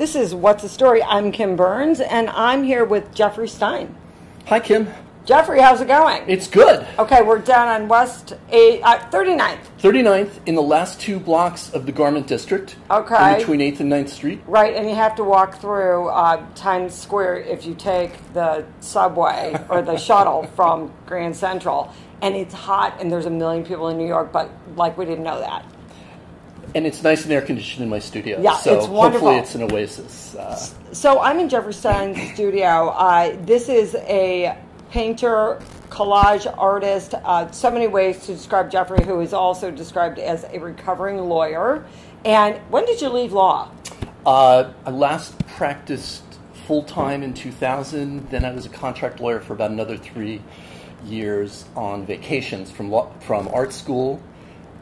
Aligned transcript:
This 0.00 0.16
is 0.16 0.34
What's 0.34 0.62
the 0.62 0.68
Story? 0.70 1.02
I'm 1.02 1.30
Kim 1.30 1.56
Berns, 1.56 2.00
and 2.00 2.30
I'm 2.30 2.64
here 2.64 2.86
with 2.86 3.14
Geoffrey 3.14 3.46
Stein. 3.46 3.94
Hi, 4.46 4.58
Kim. 4.58 4.88
Geoffrey, 5.26 5.60
how's 5.60 5.82
it 5.82 5.88
going? 5.88 6.22
It's 6.26 6.48
good. 6.48 6.86
okay, 6.98 7.20
we're 7.20 7.38
down 7.38 7.68
on 7.68 7.86
West 7.86 8.32
8, 8.48 8.80
uh, 8.80 8.98
39th. 9.10 9.58
39th 9.78 10.30
in 10.46 10.54
the 10.54 10.62
last 10.62 11.02
two 11.02 11.20
blocks 11.20 11.70
of 11.74 11.84
the 11.84 11.92
Garment 11.92 12.26
District. 12.26 12.76
Okay. 12.90 13.36
Between 13.36 13.60
8th 13.60 13.80
and 13.80 13.92
9th 13.92 14.08
Street. 14.08 14.40
Right, 14.46 14.74
and 14.74 14.88
you 14.88 14.94
have 14.94 15.16
to 15.16 15.22
walk 15.22 15.60
through 15.60 16.08
uh, 16.08 16.46
Times 16.54 16.94
Square 16.94 17.40
if 17.40 17.66
you 17.66 17.74
take 17.74 18.32
the 18.32 18.64
subway 18.80 19.54
or 19.68 19.82
the 19.82 19.96
shuttle 19.98 20.44
from 20.56 20.94
Grand 21.04 21.36
Central. 21.36 21.92
And 22.22 22.34
it's 22.34 22.54
hot, 22.54 22.96
and 23.00 23.12
there's 23.12 23.26
a 23.26 23.30
million 23.30 23.66
people 23.66 23.88
in 23.88 23.98
New 23.98 24.08
York, 24.08 24.32
but 24.32 24.50
like 24.76 24.96
we 24.96 25.04
didn't 25.04 25.24
know 25.24 25.40
that. 25.40 25.66
And 26.74 26.86
it's 26.86 27.02
nice 27.02 27.24
and 27.24 27.32
air 27.32 27.42
conditioned 27.42 27.82
in 27.82 27.88
my 27.88 27.98
studio. 27.98 28.40
Yeah, 28.40 28.56
so 28.56 28.78
it's 28.78 28.86
wonderful. 28.88 29.28
hopefully 29.32 29.36
it's 29.38 29.54
an 29.54 29.62
oasis. 29.72 30.34
Uh, 30.36 30.56
So 30.92 31.20
I'm 31.20 31.38
in 31.40 31.48
Jefferson's 31.48 32.20
studio. 32.34 32.88
Uh, 32.90 33.36
this 33.44 33.68
is 33.68 33.94
a 33.96 34.56
painter, 34.90 35.60
collage 35.88 36.52
artist. 36.58 37.14
Uh, 37.14 37.50
so 37.50 37.70
many 37.70 37.86
ways 37.86 38.20
to 38.26 38.34
describe 38.34 38.70
Geoffrey, 38.70 39.04
who 39.04 39.20
is 39.20 39.32
also 39.32 39.70
described 39.70 40.18
as 40.18 40.44
a 40.52 40.58
recovering 40.58 41.18
lawyer. 41.18 41.84
And 42.24 42.56
when 42.70 42.84
did 42.86 43.00
you 43.00 43.08
leave 43.08 43.32
law? 43.32 43.70
uh, 44.26 44.70
I 44.84 44.90
last 44.90 45.38
practiced 45.46 46.22
full 46.66 46.82
time 46.84 47.22
in 47.22 47.32
2000. 47.34 48.28
Then 48.30 48.44
I 48.44 48.52
was 48.52 48.66
a 48.66 48.68
contract 48.68 49.18
lawyer 49.20 49.40
for 49.40 49.54
about 49.54 49.70
another 49.70 49.96
three 49.96 50.42
years 51.06 51.64
on 51.74 52.04
vacations 52.04 52.70
from 52.70 52.90
law, 52.90 53.10
from 53.20 53.48
art 53.48 53.72
school. 53.72 54.20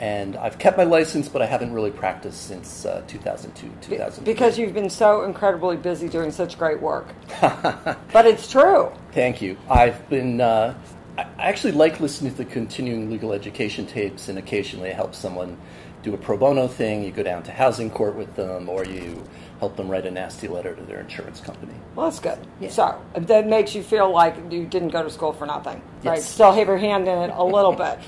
And 0.00 0.36
I've 0.36 0.58
kept 0.58 0.76
my 0.76 0.84
license, 0.84 1.28
but 1.28 1.42
I 1.42 1.46
haven't 1.46 1.72
really 1.72 1.90
practiced 1.90 2.46
since 2.46 2.84
uh, 2.86 3.02
2002, 3.08 3.68
2003. 3.80 4.32
Because 4.32 4.58
you've 4.58 4.74
been 4.74 4.90
so 4.90 5.24
incredibly 5.24 5.76
busy 5.76 6.08
doing 6.08 6.30
such 6.30 6.56
great 6.56 6.80
work. 6.80 7.08
but 7.40 8.26
it's 8.26 8.50
true. 8.50 8.92
Thank 9.12 9.42
you. 9.42 9.56
I've 9.68 10.08
been. 10.08 10.40
Uh, 10.40 10.78
I 11.16 11.26
actually 11.38 11.72
like 11.72 11.98
listening 11.98 12.30
to 12.30 12.38
the 12.38 12.44
continuing 12.44 13.10
legal 13.10 13.32
education 13.32 13.86
tapes, 13.86 14.28
and 14.28 14.38
occasionally 14.38 14.90
I 14.90 14.92
help 14.92 15.16
someone 15.16 15.58
do 16.04 16.14
a 16.14 16.16
pro 16.16 16.36
bono 16.36 16.68
thing. 16.68 17.02
You 17.02 17.10
go 17.10 17.24
down 17.24 17.42
to 17.44 17.50
housing 17.50 17.90
court 17.90 18.14
with 18.14 18.36
them, 18.36 18.68
or 18.68 18.84
you 18.84 19.24
help 19.58 19.76
them 19.76 19.88
write 19.88 20.06
a 20.06 20.10
nasty 20.12 20.46
letter 20.46 20.76
to 20.76 20.82
their 20.84 21.00
insurance 21.00 21.40
company. 21.40 21.74
Well, 21.96 22.08
that's 22.08 22.20
good. 22.20 22.38
So 22.70 23.02
that 23.16 23.48
makes 23.48 23.74
you 23.74 23.82
feel 23.82 24.12
like 24.12 24.36
you 24.50 24.64
didn't 24.64 24.90
go 24.90 25.02
to 25.02 25.10
school 25.10 25.32
for 25.32 25.46
nothing, 25.46 25.82
right? 26.04 26.16
Yes. 26.16 26.28
Still 26.28 26.52
have 26.52 26.68
your 26.68 26.78
hand 26.78 27.08
in 27.08 27.18
it 27.18 27.30
a 27.34 27.44
little 27.44 27.72
bit. 27.84 27.98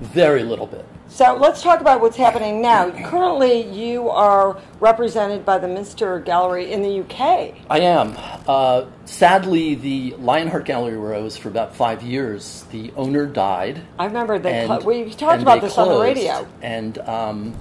Very 0.00 0.42
little 0.42 0.66
bit. 0.66 0.84
So 1.10 1.34
let's 1.36 1.62
talk 1.62 1.80
about 1.80 2.02
what's 2.02 2.18
happening 2.18 2.60
now. 2.60 2.90
Currently, 3.08 3.62
you 3.62 4.10
are 4.10 4.60
represented 4.78 5.44
by 5.44 5.56
the 5.56 5.66
Minster 5.66 6.20
Gallery 6.20 6.70
in 6.70 6.82
the 6.82 7.00
UK. 7.00 7.54
I 7.70 7.80
am. 7.80 8.14
Uh, 8.46 8.84
sadly, 9.06 9.74
the 9.74 10.14
Lionheart 10.18 10.66
Gallery, 10.66 10.98
where 10.98 11.14
I 11.14 11.20
was 11.20 11.36
for 11.36 11.48
about 11.48 11.74
five 11.74 12.02
years, 12.02 12.64
the 12.70 12.92
owner 12.94 13.26
died. 13.26 13.80
I 13.98 14.04
remember 14.04 14.38
they 14.38 14.52
and- 14.52 14.84
we 14.84 15.10
talked 15.10 15.40
about 15.40 15.62
this 15.62 15.78
on 15.78 15.88
the 15.88 15.98
radio. 15.98 16.46
And 16.60 16.98
um, 16.98 17.56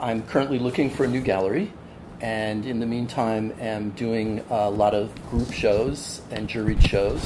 I'm 0.00 0.22
currently 0.22 0.58
looking 0.58 0.88
for 0.88 1.04
a 1.04 1.08
new 1.08 1.20
gallery. 1.20 1.70
And 2.20 2.66
in 2.66 2.80
the 2.80 2.86
meantime, 2.86 3.54
am 3.60 3.90
doing 3.90 4.44
a 4.50 4.70
lot 4.70 4.94
of 4.94 5.14
group 5.30 5.52
shows 5.52 6.20
and 6.30 6.48
juried 6.48 6.84
shows, 6.84 7.22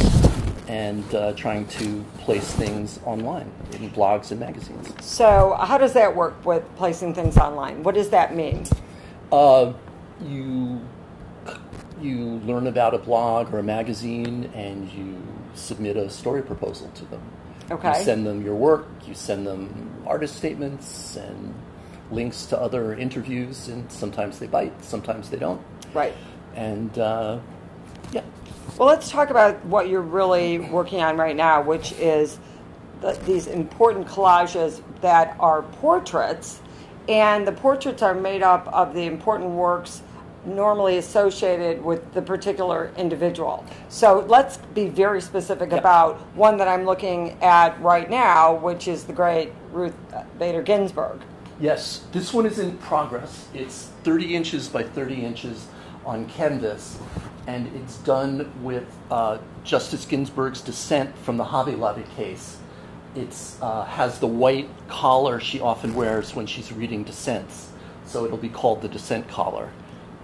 and 0.72 1.14
uh, 1.14 1.34
trying 1.34 1.66
to 1.66 2.02
place 2.16 2.50
things 2.54 2.98
online 3.04 3.52
in 3.72 3.90
blogs 3.90 4.30
and 4.30 4.40
magazines. 4.40 4.90
So, 5.04 5.54
how 5.60 5.76
does 5.76 5.92
that 5.92 6.16
work 6.16 6.46
with 6.46 6.64
placing 6.76 7.12
things 7.12 7.36
online? 7.36 7.82
What 7.82 7.94
does 7.94 8.08
that 8.08 8.34
mean? 8.34 8.64
Uh, 9.30 9.74
you 10.24 10.80
you 12.00 12.40
learn 12.46 12.68
about 12.68 12.94
a 12.94 12.98
blog 12.98 13.52
or 13.52 13.58
a 13.58 13.62
magazine, 13.62 14.50
and 14.54 14.90
you 14.92 15.22
submit 15.52 15.98
a 15.98 16.08
story 16.08 16.42
proposal 16.42 16.88
to 16.94 17.04
them. 17.04 17.22
Okay. 17.70 17.98
You 17.98 18.04
send 18.04 18.26
them 18.26 18.42
your 18.42 18.54
work. 18.54 18.88
You 19.06 19.14
send 19.14 19.46
them 19.46 20.02
artist 20.06 20.36
statements 20.36 21.16
and 21.16 21.54
links 22.10 22.46
to 22.46 22.58
other 22.58 22.94
interviews, 22.96 23.68
and 23.68 23.92
sometimes 23.92 24.38
they 24.38 24.46
bite, 24.46 24.82
sometimes 24.82 25.28
they 25.28 25.38
don't. 25.38 25.60
Right. 25.92 26.14
And 26.54 26.98
uh, 26.98 27.40
Well, 28.82 28.88
let's 28.88 29.12
talk 29.12 29.30
about 29.30 29.64
what 29.66 29.88
you're 29.88 30.02
really 30.02 30.58
working 30.58 31.02
on 31.02 31.16
right 31.16 31.36
now, 31.36 31.62
which 31.62 31.92
is 31.92 32.40
the, 33.00 33.12
these 33.24 33.46
important 33.46 34.08
collages 34.08 34.82
that 35.02 35.36
are 35.38 35.62
portraits, 35.62 36.60
and 37.08 37.46
the 37.46 37.52
portraits 37.52 38.02
are 38.02 38.12
made 38.12 38.42
up 38.42 38.66
of 38.72 38.92
the 38.92 39.02
important 39.02 39.50
works 39.50 40.02
normally 40.44 40.96
associated 40.96 41.80
with 41.80 42.12
the 42.12 42.20
particular 42.20 42.90
individual. 42.96 43.64
So 43.88 44.24
let's 44.26 44.56
be 44.74 44.88
very 44.88 45.20
specific 45.20 45.70
Yeah. 45.70 45.78
about 45.78 46.18
one 46.34 46.56
that 46.56 46.66
I'm 46.66 46.84
looking 46.84 47.40
at 47.40 47.80
right 47.80 48.10
now, 48.10 48.54
which 48.56 48.88
is 48.88 49.04
the 49.04 49.12
great 49.12 49.52
Ruth 49.70 49.94
Bader 50.40 50.60
Ginsburg. 50.60 51.20
Yes, 51.60 52.02
this 52.10 52.34
one 52.34 52.46
is 52.46 52.58
in 52.58 52.76
progress. 52.78 53.46
It's 53.54 53.90
30 54.02 54.34
inches 54.34 54.68
by 54.68 54.82
30 54.82 55.24
inches 55.24 55.68
on 56.04 56.26
canvas, 56.26 56.98
and 57.46 57.66
it's 57.76 57.98
done 57.98 58.52
with 58.62 58.86
uh, 59.10 59.38
Justice 59.64 60.04
Ginsburg's 60.04 60.60
dissent 60.60 61.16
from 61.18 61.36
the 61.36 61.44
Hobby 61.44 61.72
Lobby 61.72 62.04
case. 62.16 62.58
It 63.14 63.36
uh, 63.60 63.84
has 63.84 64.18
the 64.20 64.26
white 64.26 64.68
collar 64.88 65.40
she 65.40 65.60
often 65.60 65.94
wears 65.94 66.34
when 66.34 66.46
she's 66.46 66.72
reading 66.72 67.04
dissents, 67.04 67.70
so 68.06 68.24
it'll 68.24 68.38
be 68.38 68.48
called 68.48 68.80
the 68.80 68.88
dissent 68.88 69.28
collar. 69.28 69.70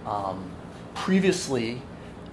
Um, 0.05 0.49
previously, 0.95 1.81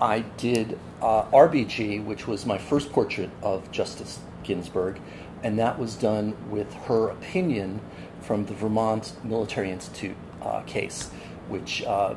I 0.01 0.21
did 0.21 0.79
uh, 1.03 1.25
RBG, 1.25 2.05
which 2.05 2.27
was 2.27 2.47
my 2.47 2.59
first 2.59 2.93
portrait 2.93 3.31
of 3.43 3.71
Justice 3.71 4.21
Ginsburg, 4.45 5.01
and 5.43 5.59
that 5.59 5.79
was 5.79 5.95
done 5.95 6.35
with 6.51 6.73
her 6.73 7.09
opinion 7.09 7.81
from 8.21 8.47
the 8.47 8.55
Vermont 8.55 9.13
Military 9.25 9.71
Institute 9.71 10.17
uh, 10.43 10.63
case, 10.63 11.11
which 11.49 11.83
uh, 11.85 12.15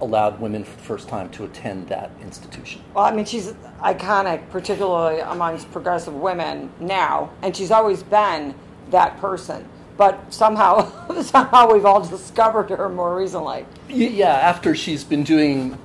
allowed 0.00 0.40
women 0.40 0.64
for 0.64 0.76
the 0.76 0.82
first 0.82 1.08
time 1.08 1.28
to 1.30 1.44
attend 1.44 1.88
that 1.88 2.10
institution. 2.22 2.82
Well, 2.94 3.04
I 3.04 3.12
mean, 3.12 3.24
she's 3.24 3.52
iconic, 3.80 4.48
particularly 4.50 5.20
amongst 5.20 5.70
progressive 5.72 6.14
women 6.14 6.72
now, 6.80 7.30
and 7.42 7.56
she's 7.56 7.70
always 7.70 8.02
been 8.02 8.54
that 8.90 9.18
person. 9.20 9.68
But 9.96 10.32
somehow, 10.32 11.22
somehow 11.22 11.72
we've 11.72 11.84
all 11.84 12.06
discovered 12.06 12.70
her 12.70 12.88
more 12.88 13.16
recently. 13.16 13.66
Yeah, 13.88 14.28
after 14.28 14.74
she's 14.74 15.04
been 15.04 15.24
doing, 15.24 15.78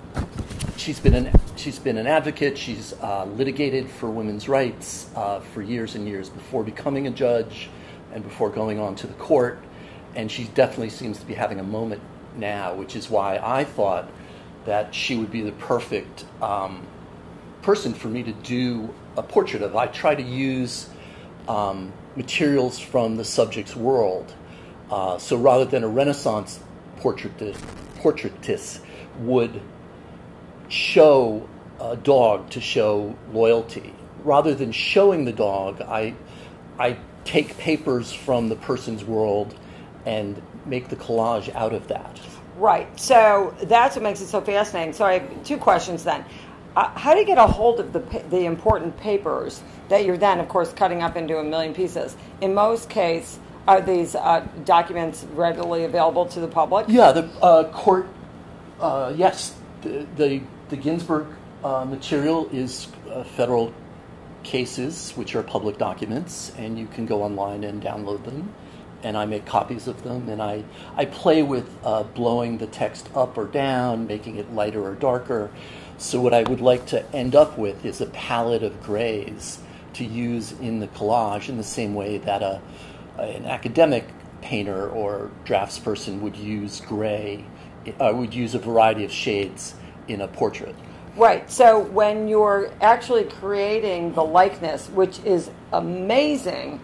she's 0.77 0.99
been 0.99 1.13
an 1.13 1.39
she's 1.57 1.79
been 1.79 1.97
an 1.97 2.07
advocate. 2.07 2.57
She's 2.57 2.93
uh, 3.01 3.25
litigated 3.25 3.89
for 3.89 4.09
women's 4.09 4.47
rights 4.47 5.09
uh, 5.15 5.39
for 5.39 5.61
years 5.61 5.95
and 5.95 6.07
years 6.07 6.29
before 6.29 6.63
becoming 6.63 7.07
a 7.07 7.11
judge 7.11 7.69
and 8.13 8.23
before 8.23 8.49
going 8.49 8.79
on 8.79 8.95
to 8.97 9.07
the 9.07 9.13
court. 9.15 9.59
And 10.15 10.31
she 10.31 10.45
definitely 10.45 10.91
seems 10.91 11.19
to 11.19 11.25
be 11.25 11.33
having 11.33 11.59
a 11.59 11.63
moment 11.63 12.01
now, 12.37 12.73
which 12.73 12.95
is 12.95 13.09
why 13.09 13.39
I 13.41 13.63
thought 13.63 14.09
that 14.65 14.93
she 14.93 15.15
would 15.15 15.31
be 15.31 15.41
the 15.41 15.51
perfect 15.53 16.25
um, 16.41 16.85
person 17.61 17.93
for 17.93 18.07
me 18.07 18.23
to 18.23 18.31
do 18.31 18.93
a 19.17 19.23
portrait 19.23 19.61
of. 19.61 19.75
I 19.75 19.87
try 19.87 20.15
to 20.15 20.23
use 20.23 20.89
um, 21.47 21.93
materials 22.15 22.79
from 22.79 23.17
the 23.17 23.25
subject's 23.25 23.75
world. 23.75 24.33
Uh, 24.89 25.17
so 25.17 25.37
rather 25.37 25.65
than 25.65 25.83
a 25.83 25.87
Renaissance 25.87 26.59
portraitist, 26.99 27.61
portraitist 27.97 28.79
would 29.19 29.61
show 30.67 31.47
a 31.79 31.95
dog 31.95 32.49
to 32.51 32.61
show 32.61 33.15
loyalty, 33.31 33.93
rather 34.23 34.55
than 34.55 34.71
showing 34.71 35.25
the 35.25 35.33
dog, 35.33 35.81
I, 35.81 36.15
I 36.79 36.97
take 37.23 37.57
papers 37.57 38.13
from 38.13 38.49
the 38.49 38.55
person's 38.55 39.03
world 39.03 39.55
and 40.05 40.41
make 40.65 40.89
the 40.89 40.95
collage 40.95 41.53
out 41.55 41.73
of 41.73 41.87
that. 41.87 42.19
Right. 42.57 42.87
So 42.99 43.53
that's 43.63 43.95
what 43.95 44.03
makes 44.03 44.21
it 44.21 44.27
so 44.27 44.41
fascinating. 44.41 44.93
So 44.93 45.05
I 45.05 45.19
have 45.19 45.43
two 45.43 45.57
questions 45.57 46.03
then. 46.03 46.23
Uh, 46.75 46.89
how 46.97 47.13
do 47.13 47.19
you 47.19 47.25
get 47.25 47.37
a 47.37 47.47
hold 47.47 47.79
of 47.79 47.93
the 47.93 47.99
the 48.29 48.45
important 48.45 48.97
papers 48.97 49.61
that 49.87 50.05
you're 50.05 50.17
then, 50.17 50.39
of 50.39 50.49
course, 50.49 50.73
cutting 50.73 51.01
up 51.01 51.15
into 51.15 51.37
a 51.37 51.43
million 51.43 51.73
pieces? 51.73 52.17
In 52.41 52.53
most 52.53 52.89
cases, 52.89 53.39
are 53.67 53.81
these 53.81 54.15
uh, 54.15 54.45
documents 54.65 55.25
readily 55.33 55.85
available 55.85 56.25
to 56.27 56.39
the 56.39 56.47
public? 56.47 56.85
Yeah, 56.87 57.11
the 57.11 57.23
uh, 57.41 57.71
court. 57.71 58.07
Uh, 58.79 59.13
yes, 59.15 59.55
the 59.81 60.05
the, 60.17 60.41
the 60.69 60.75
Ginsburg 60.75 61.27
uh, 61.63 61.85
material 61.85 62.49
is 62.51 62.87
uh, 63.09 63.23
federal 63.23 63.73
cases, 64.43 65.11
which 65.15 65.35
are 65.35 65.43
public 65.43 65.77
documents, 65.77 66.51
and 66.57 66.77
you 66.77 66.87
can 66.87 67.05
go 67.05 67.23
online 67.23 67.63
and 67.63 67.81
download 67.81 68.23
them. 68.23 68.53
And 69.05 69.15
I 69.15 69.25
make 69.25 69.45
copies 69.45 69.87
of 69.87 70.01
them, 70.03 70.29
and 70.29 70.41
I 70.41 70.63
I 70.97 71.05
play 71.05 71.43
with 71.43 71.69
uh, 71.83 72.03
blowing 72.03 72.57
the 72.57 72.65
text 72.65 73.07
up 73.15 73.37
or 73.37 73.45
down, 73.45 74.07
making 74.07 74.37
it 74.37 74.51
lighter 74.51 74.83
or 74.83 74.95
darker. 74.95 75.51
So 75.97 76.19
what 76.19 76.33
I 76.33 76.41
would 76.43 76.59
like 76.59 76.87
to 76.87 77.05
end 77.13 77.35
up 77.35 77.55
with 77.57 77.85
is 77.85 78.01
a 78.01 78.07
palette 78.07 78.63
of 78.63 78.81
grays 78.81 79.59
to 79.93 80.03
use 80.03 80.53
in 80.53 80.79
the 80.79 80.87
collage, 80.87 81.49
in 81.49 81.57
the 81.57 81.63
same 81.63 81.93
way 81.93 82.17
that 82.17 82.41
a 82.41 82.61
an 83.19 83.45
academic 83.45 84.05
painter 84.41 84.89
or 84.89 85.29
draftsperson 85.45 86.19
would 86.21 86.35
use 86.35 86.81
gray, 86.81 87.45
uh, 87.99 88.11
would 88.13 88.33
use 88.33 88.55
a 88.55 88.59
variety 88.59 89.05
of 89.05 89.11
shades 89.11 89.75
in 90.07 90.21
a 90.21 90.27
portrait. 90.27 90.75
Right. 91.15 91.49
So 91.49 91.79
when 91.79 92.27
you're 92.27 92.71
actually 92.81 93.25
creating 93.25 94.13
the 94.13 94.23
likeness, 94.23 94.89
which 94.89 95.19
is 95.23 95.49
amazing, 95.71 96.81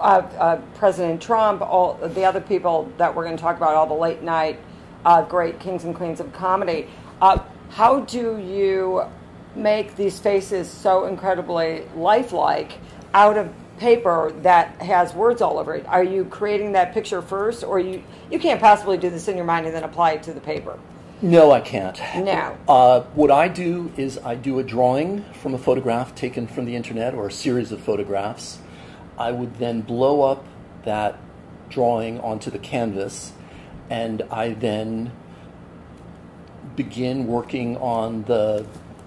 uh, 0.00 0.02
uh, 0.38 0.60
President 0.74 1.20
Trump, 1.20 1.62
all 1.62 1.94
the 1.94 2.24
other 2.24 2.40
people 2.40 2.90
that 2.98 3.14
we're 3.14 3.24
going 3.24 3.36
to 3.36 3.42
talk 3.42 3.56
about, 3.56 3.74
all 3.74 3.86
the 3.86 3.94
late 3.94 4.22
night 4.22 4.58
uh, 5.04 5.22
great 5.22 5.58
kings 5.60 5.84
and 5.84 5.94
queens 5.94 6.20
of 6.20 6.32
comedy, 6.32 6.86
uh, 7.20 7.38
how 7.70 8.00
do 8.00 8.38
you 8.38 9.04
make 9.54 9.96
these 9.96 10.18
faces 10.18 10.68
so 10.68 11.06
incredibly 11.06 11.84
lifelike 11.96 12.78
out 13.14 13.36
of 13.36 13.52
paper 13.78 14.32
that 14.42 14.80
has 14.82 15.14
words 15.14 15.40
all 15.40 15.58
over 15.58 15.74
it? 15.74 15.86
Are 15.86 16.04
you 16.04 16.24
creating 16.24 16.72
that 16.72 16.92
picture 16.92 17.22
first, 17.22 17.64
or 17.64 17.78
you 17.78 18.02
you 18.30 18.38
can't 18.38 18.60
possibly 18.60 18.98
do 18.98 19.10
this 19.10 19.28
in 19.28 19.36
your 19.36 19.44
mind 19.44 19.66
and 19.66 19.74
then 19.74 19.84
apply 19.84 20.12
it 20.12 20.22
to 20.24 20.32
the 20.32 20.40
paper? 20.40 20.78
No, 21.20 21.50
I 21.50 21.60
can't. 21.60 21.98
No. 22.24 22.56
Uh, 22.68 23.00
what 23.14 23.30
I 23.30 23.48
do 23.48 23.92
is 23.96 24.18
I 24.18 24.36
do 24.36 24.60
a 24.60 24.62
drawing 24.62 25.24
from 25.42 25.52
a 25.52 25.58
photograph 25.58 26.14
taken 26.14 26.46
from 26.46 26.64
the 26.64 26.76
internet 26.76 27.12
or 27.12 27.26
a 27.26 27.32
series 27.32 27.72
of 27.72 27.80
photographs. 27.80 28.58
I 29.18 29.32
would 29.32 29.58
then 29.58 29.82
blow 29.82 30.22
up 30.22 30.44
that 30.84 31.18
drawing 31.68 32.20
onto 32.20 32.50
the 32.50 32.58
canvas, 32.58 33.32
and 33.90 34.22
I 34.30 34.50
then 34.50 35.12
begin 36.76 37.26
working 37.26 37.76
on 37.78 38.22
the. 38.24 38.64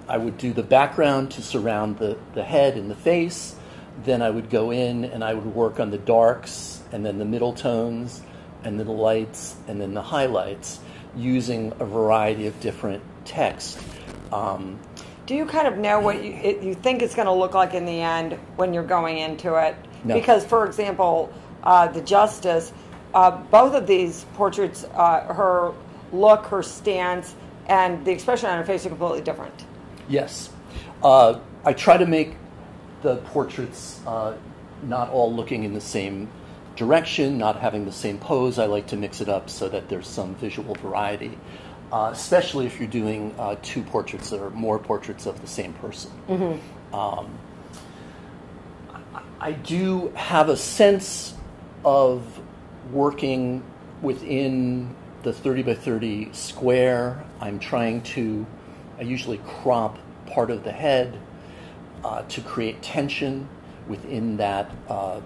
I 0.08 0.18
would 0.18 0.38
do 0.38 0.52
the 0.52 0.64
background 0.64 1.32
to 1.32 1.42
surround 1.42 1.98
the, 1.98 2.18
the 2.34 2.44
head 2.44 2.76
and 2.76 2.92
the 2.92 2.96
face. 2.96 3.56
Then 4.04 4.22
I 4.22 4.30
would 4.30 4.50
go 4.50 4.72
in 4.72 5.06
and 5.06 5.24
I 5.24 5.34
would 5.34 5.56
work 5.56 5.80
on 5.80 5.90
the 5.90 5.98
darks 5.98 6.82
and 6.92 7.06
then 7.06 7.18
the 7.18 7.26
middle 7.26 7.54
tones 7.54 8.22
and 8.64 8.78
then 8.78 8.88
the 8.88 8.92
lights 8.92 9.56
and 9.68 9.80
then 9.80 9.94
the 9.94 10.02
highlights 10.02 10.80
using 11.16 11.72
a 11.80 11.86
variety 11.86 12.48
of 12.48 12.60
different 12.60 13.04
text. 13.24 13.80
Um, 14.34 14.80
Do 15.28 15.36
you 15.36 15.46
kind 15.46 15.68
of 15.68 15.78
know 15.78 16.00
what 16.00 16.22
you, 16.24 16.32
it, 16.34 16.64
you 16.64 16.74
think 16.74 17.02
it's 17.02 17.16
going 17.16 17.28
to 17.28 17.34
look 17.34 17.54
like 17.54 17.74
in 17.74 17.86
the 17.86 18.02
end 18.02 18.34
when 18.58 18.74
you're 18.74 18.84
going 18.84 19.18
into 19.18 19.56
it? 19.56 19.76
No. 20.04 20.16
Because, 20.16 20.46
for 20.46 20.66
example, 20.66 21.32
uh, 21.64 21.88
the 21.88 22.02
Justice, 22.02 22.74
uh, 23.14 23.32
both 23.32 23.74
of 23.74 23.88
these 23.88 24.26
portraits, 24.34 24.84
uh, 24.96 25.34
her 25.34 25.74
look, 26.12 26.46
her 26.48 26.64
stance, 26.64 27.36
and 27.68 28.04
the 28.06 28.12
expression 28.12 28.50
on 28.50 28.58
her 28.58 28.66
face 28.66 28.86
are 28.86 28.90
completely 28.90 29.22
different. 29.22 29.66
Yes. 30.10 30.50
Uh, 31.04 31.40
I 31.64 31.74
try 31.74 31.98
to 31.98 32.06
make 32.06 32.36
the 33.02 33.18
portraits 33.18 34.00
uh, 34.06 34.36
not 34.84 35.10
all 35.10 35.34
looking 35.34 35.64
in 35.64 35.74
the 35.74 35.82
same 35.82 36.30
direction, 36.76 37.38
not 37.38 37.60
having 37.60 37.86
the 37.86 37.92
same 37.92 38.18
pose. 38.18 38.58
I 38.60 38.66
like 38.66 38.88
to 38.88 38.98
mix 38.98 39.22
it 39.22 39.30
up 39.30 39.50
so 39.50 39.70
that 39.70 39.90
there's 39.90 40.08
some 40.08 40.36
visual 40.36 40.76
variety, 40.76 41.38
uh, 41.92 42.10
especially 42.12 42.66
if 42.66 42.80
you're 42.80 42.90
doing 42.90 43.36
uh, 43.38 43.56
two 43.62 43.84
portraits 43.84 44.34
or 44.34 44.50
more 44.52 44.80
portraits 44.80 45.26
of 45.26 45.40
the 45.42 45.48
same 45.48 45.74
person. 45.74 46.12
Um, 46.94 47.38
I- 49.42 49.52
do 49.54 50.10
have 50.16 50.50
a 50.50 50.56
sense 50.56 51.34
of 51.84 52.40
working 52.92 53.64
within 54.02 54.96
the 55.24 55.34
30 55.34 55.64
by 55.64 55.74
30 55.74 56.30
square. 56.32 57.24
I'm 57.40 57.58
trying 57.58 58.04
to, 58.04 58.46
I 59.00 59.02
usually 59.02 59.40
crop 59.40 59.98
part 60.28 60.52
of 60.52 60.64
the 60.64 60.72
head 60.72 61.18
uh, 62.04 62.22
to 62.30 62.42
create 62.42 62.82
tension 62.84 63.50
within 63.88 64.38
that 64.38 64.72
uh, 64.88 65.22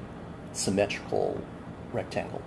symmetrical 0.54 1.40
rectangle. 1.92 2.42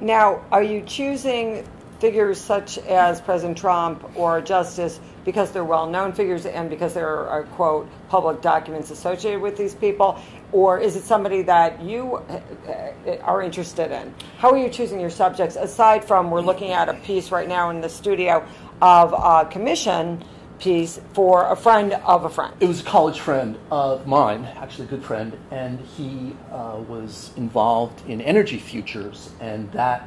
Now, 0.00 0.44
are 0.52 0.62
you 0.62 0.82
choosing 0.82 1.66
figures 1.98 2.40
such 2.40 2.78
as 2.78 3.20
President 3.20 3.58
Trump 3.58 4.16
or 4.16 4.40
Justice 4.40 5.00
because 5.24 5.50
they're 5.52 5.64
well 5.64 5.88
known 5.88 6.12
figures 6.12 6.46
and 6.46 6.70
because 6.70 6.94
there 6.94 7.28
are, 7.28 7.42
quote, 7.44 7.88
public 8.08 8.40
documents 8.40 8.90
associated 8.90 9.40
with 9.40 9.56
these 9.56 9.74
people? 9.74 10.20
Or 10.52 10.78
is 10.78 10.96
it 10.96 11.02
somebody 11.02 11.42
that 11.42 11.80
you 11.82 12.16
uh, 12.16 13.16
are 13.22 13.42
interested 13.42 13.90
in? 13.90 14.14
How 14.38 14.50
are 14.50 14.58
you 14.58 14.68
choosing 14.68 15.00
your 15.00 15.10
subjects 15.10 15.56
aside 15.56 16.04
from 16.04 16.30
we're 16.30 16.40
looking 16.40 16.70
at 16.72 16.88
a 16.88 16.94
piece 16.94 17.30
right 17.30 17.48
now 17.48 17.70
in 17.70 17.80
the 17.80 17.88
studio 17.88 18.46
of 18.82 19.12
a 19.12 19.48
commission 19.50 20.24
piece 20.58 21.00
for 21.14 21.46
a 21.50 21.56
friend 21.56 21.92
of 22.04 22.24
a 22.24 22.30
friend? 22.30 22.54
It 22.60 22.66
was 22.66 22.80
a 22.80 22.84
college 22.84 23.20
friend 23.20 23.58
of 23.70 24.06
mine, 24.06 24.44
actually 24.44 24.86
a 24.86 24.90
good 24.90 25.04
friend, 25.04 25.36
and 25.50 25.80
he 25.80 26.36
uh, 26.52 26.76
was 26.88 27.32
involved 27.36 28.06
in 28.08 28.20
energy 28.20 28.58
futures, 28.58 29.30
and 29.40 29.70
that 29.72 30.06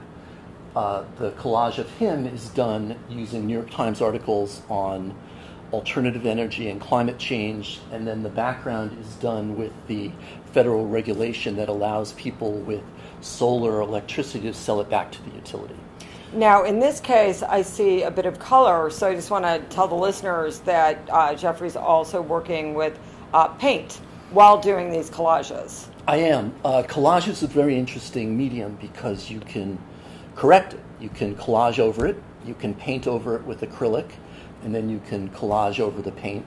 uh, 0.75 1.03
the 1.17 1.31
collage 1.31 1.77
of 1.77 1.89
him 1.91 2.25
is 2.25 2.49
done 2.49 2.97
using 3.09 3.45
New 3.45 3.53
York 3.53 3.69
Times 3.69 4.01
articles 4.01 4.61
on 4.69 5.15
alternative 5.71 6.25
energy 6.25 6.69
and 6.69 6.79
climate 6.79 7.17
change, 7.17 7.79
and 7.91 8.07
then 8.07 8.21
the 8.23 8.29
background 8.29 8.95
is 8.99 9.15
done 9.15 9.57
with 9.57 9.71
the 9.87 10.11
federal 10.51 10.87
regulation 10.87 11.55
that 11.55 11.67
allows 11.67 12.13
people 12.13 12.53
with 12.59 12.83
solar 13.21 13.81
electricity 13.81 14.47
to 14.47 14.53
sell 14.53 14.79
it 14.81 14.89
back 14.89 15.11
to 15.11 15.21
the 15.23 15.31
utility. 15.31 15.75
Now, 16.33 16.63
in 16.63 16.79
this 16.79 16.99
case, 16.99 17.43
I 17.43 17.61
see 17.61 18.03
a 18.03 18.11
bit 18.11 18.25
of 18.25 18.39
color, 18.39 18.89
so 18.89 19.07
I 19.07 19.15
just 19.15 19.29
want 19.29 19.45
to 19.45 19.59
tell 19.73 19.87
the 19.87 19.95
listeners 19.95 20.59
that 20.59 21.07
uh, 21.11 21.35
Geoffrey's 21.35 21.75
also 21.75 22.21
working 22.21 22.73
with 22.73 22.97
uh, 23.33 23.47
paint 23.49 23.99
while 24.31 24.59
doing 24.59 24.91
these 24.91 25.09
collages. 25.11 25.87
I 26.07 26.17
am. 26.17 26.53
Uh, 26.65 26.83
collage 26.83 27.27
is 27.27 27.43
a 27.43 27.47
very 27.47 27.77
interesting 27.77 28.35
medium 28.35 28.77
because 28.81 29.29
you 29.29 29.39
can 29.41 29.77
correct 30.35 30.73
it. 30.73 30.79
You 30.99 31.09
can 31.09 31.35
collage 31.35 31.79
over 31.79 32.05
it, 32.05 32.21
you 32.45 32.53
can 32.53 32.73
paint 32.73 33.07
over 33.07 33.35
it 33.35 33.43
with 33.43 33.61
acrylic, 33.61 34.09
and 34.63 34.73
then 34.73 34.89
you 34.89 35.01
can 35.07 35.29
collage 35.29 35.79
over 35.79 36.01
the 36.01 36.11
paint. 36.11 36.45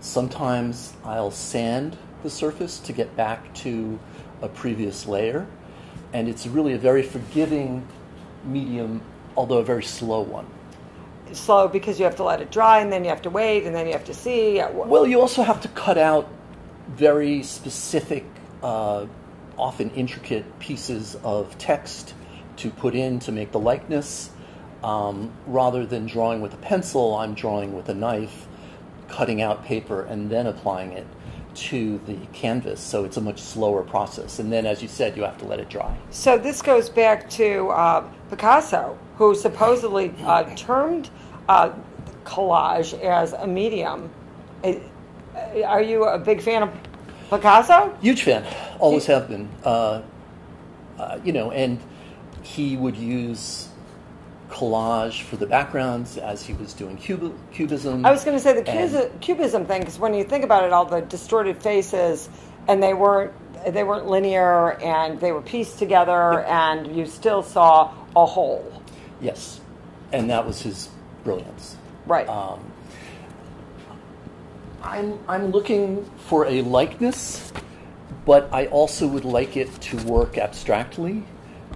Sometimes 0.00 0.94
I'll 1.04 1.30
sand 1.30 1.96
the 2.22 2.30
surface 2.30 2.78
to 2.80 2.92
get 2.92 3.14
back 3.16 3.52
to 3.54 3.98
a 4.42 4.48
previous 4.48 5.06
layer, 5.06 5.46
and 6.12 6.28
it's 6.28 6.46
really 6.46 6.72
a 6.72 6.78
very 6.78 7.02
forgiving 7.02 7.86
medium, 8.44 9.02
although 9.36 9.58
a 9.58 9.64
very 9.64 9.82
slow 9.82 10.20
one. 10.22 10.46
Slow 11.32 11.68
because 11.68 11.98
you 11.98 12.06
have 12.06 12.16
to 12.16 12.24
let 12.24 12.40
it 12.40 12.50
dry, 12.50 12.80
and 12.80 12.90
then 12.90 13.04
you 13.04 13.10
have 13.10 13.22
to 13.22 13.30
wait, 13.30 13.64
and 13.64 13.74
then 13.74 13.86
you 13.86 13.92
have 13.92 14.04
to 14.06 14.14
see. 14.14 14.62
Well, 14.72 15.06
you 15.06 15.20
also 15.20 15.42
have 15.42 15.60
to 15.62 15.68
cut 15.68 15.98
out 15.98 16.28
very 16.88 17.42
specific, 17.42 18.24
uh, 18.62 19.06
often 19.58 19.90
intricate 19.90 20.58
pieces 20.58 21.16
of 21.22 21.58
text 21.58 22.14
to 22.58 22.70
put 22.70 22.94
in 22.94 23.18
to 23.20 23.32
make 23.32 23.52
the 23.52 23.58
likeness. 23.58 24.30
Um, 24.82 25.32
rather 25.46 25.84
than 25.84 26.06
drawing 26.06 26.40
with 26.40 26.54
a 26.54 26.58
pencil, 26.58 27.16
I'm 27.16 27.34
drawing 27.34 27.74
with 27.74 27.88
a 27.88 27.94
knife, 27.94 28.46
cutting 29.08 29.42
out 29.42 29.64
paper, 29.64 30.02
and 30.02 30.30
then 30.30 30.46
applying 30.46 30.92
it 30.92 31.06
to 31.54 31.98
the 32.06 32.16
canvas. 32.32 32.80
So 32.80 33.04
it's 33.04 33.16
a 33.16 33.20
much 33.20 33.40
slower 33.40 33.82
process. 33.82 34.38
And 34.38 34.52
then, 34.52 34.66
as 34.66 34.80
you 34.80 34.88
said, 34.88 35.16
you 35.16 35.24
have 35.24 35.38
to 35.38 35.44
let 35.44 35.58
it 35.58 35.68
dry. 35.68 35.96
So 36.10 36.38
this 36.38 36.62
goes 36.62 36.88
back 36.88 37.28
to 37.30 37.68
uh, 37.70 38.08
Picasso, 38.30 38.96
who 39.16 39.34
supposedly 39.34 40.14
uh, 40.24 40.44
termed 40.54 41.10
uh, 41.48 41.72
collage 42.24 42.98
as 43.02 43.32
a 43.32 43.46
medium. 43.46 44.10
Are 45.64 45.82
you 45.82 46.04
a 46.04 46.18
big 46.18 46.40
fan 46.40 46.62
of 46.62 46.70
Picasso? 47.30 47.96
Huge 48.00 48.22
fan, 48.22 48.44
always 48.78 49.06
have 49.06 49.28
been. 49.28 49.48
Uh, 49.64 50.02
uh, 50.98 51.18
you 51.24 51.32
know, 51.32 51.50
and 51.50 51.80
he 52.48 52.76
would 52.76 52.96
use 52.96 53.68
collage 54.48 55.22
for 55.22 55.36
the 55.36 55.46
backgrounds 55.46 56.16
as 56.16 56.44
he 56.44 56.54
was 56.54 56.72
doing 56.72 56.96
cub- 56.96 57.34
cubism. 57.52 58.06
I 58.06 58.10
was 58.10 58.24
going 58.24 58.36
to 58.36 58.42
say 58.42 58.54
the 58.54 58.62
cubism, 58.62 59.18
cubism 59.20 59.66
thing 59.66 59.80
because 59.80 59.98
when 59.98 60.14
you 60.14 60.24
think 60.24 60.44
about 60.44 60.64
it, 60.64 60.72
all 60.72 60.86
the 60.86 61.02
distorted 61.02 61.62
faces, 61.62 62.28
and 62.66 62.82
they 62.82 62.94
weren't 62.94 63.32
they 63.66 63.84
weren't 63.84 64.06
linear, 64.06 64.72
and 64.80 65.20
they 65.20 65.32
were 65.32 65.42
pieced 65.42 65.78
together, 65.78 66.44
and 66.44 66.96
you 66.96 67.04
still 67.04 67.42
saw 67.42 67.92
a 68.16 68.24
whole. 68.24 68.82
Yes, 69.20 69.60
and 70.12 70.30
that 70.30 70.46
was 70.46 70.62
his 70.62 70.88
brilliance. 71.24 71.76
Right. 72.06 72.28
Um, 72.28 72.60
I'm 74.82 75.18
I'm 75.28 75.50
looking 75.50 76.08
for 76.28 76.46
a 76.46 76.62
likeness, 76.62 77.52
but 78.24 78.48
I 78.52 78.66
also 78.66 79.06
would 79.06 79.26
like 79.26 79.58
it 79.58 79.68
to 79.82 79.98
work 80.04 80.38
abstractly. 80.38 81.24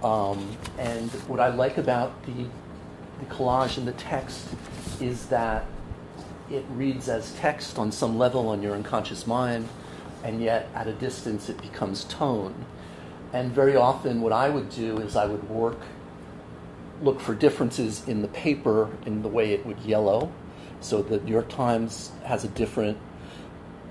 Um, 0.03 0.57
and 0.79 1.11
what 1.29 1.41
I 1.41 1.49
like 1.49 1.79
about 1.79 2.25
the, 2.25 2.47
the 3.21 3.27
collage 3.27 3.79
and 3.79 3.87
the 3.87 3.93
text 3.93 4.49
is 5.01 5.27
that 5.27 5.65
it 6.51 6.65
reads 6.71 7.09
as 7.09 7.33
text 7.35 7.79
on 7.79 7.93
some 7.93 8.19
level 8.19 8.49
on 8.49 8.63
your 8.63 8.75
unconscious 8.75 9.27
mind, 9.27 9.69
and 10.25 10.43
yet 10.43 10.69
at 10.75 10.87
a 10.87 10.93
distance 10.93 11.49
it 11.49 11.61
becomes 11.63 12.05
tone. 12.05 12.67
And 13.33 13.51
very 13.53 13.77
often, 13.77 14.21
what 14.21 14.33
I 14.33 14.49
would 14.49 14.69
do 14.71 14.99
is 14.99 15.17
I 15.17 15.27
would 15.27 15.49
work 15.49 15.79
look 17.03 17.21
for 17.21 17.35
differences 17.35 18.07
in 18.07 18.23
the 18.23 18.29
paper 18.29 18.89
in 19.07 19.23
the 19.23 19.29
way 19.29 19.53
it 19.53 19.67
would 19.67 19.81
yellow. 19.81 20.31
So 20.81 21.03
the 21.03 21.19
New 21.19 21.33
York 21.33 21.49
Times 21.49 22.13
has 22.25 22.45
a 22.45 22.49
different 22.49 22.97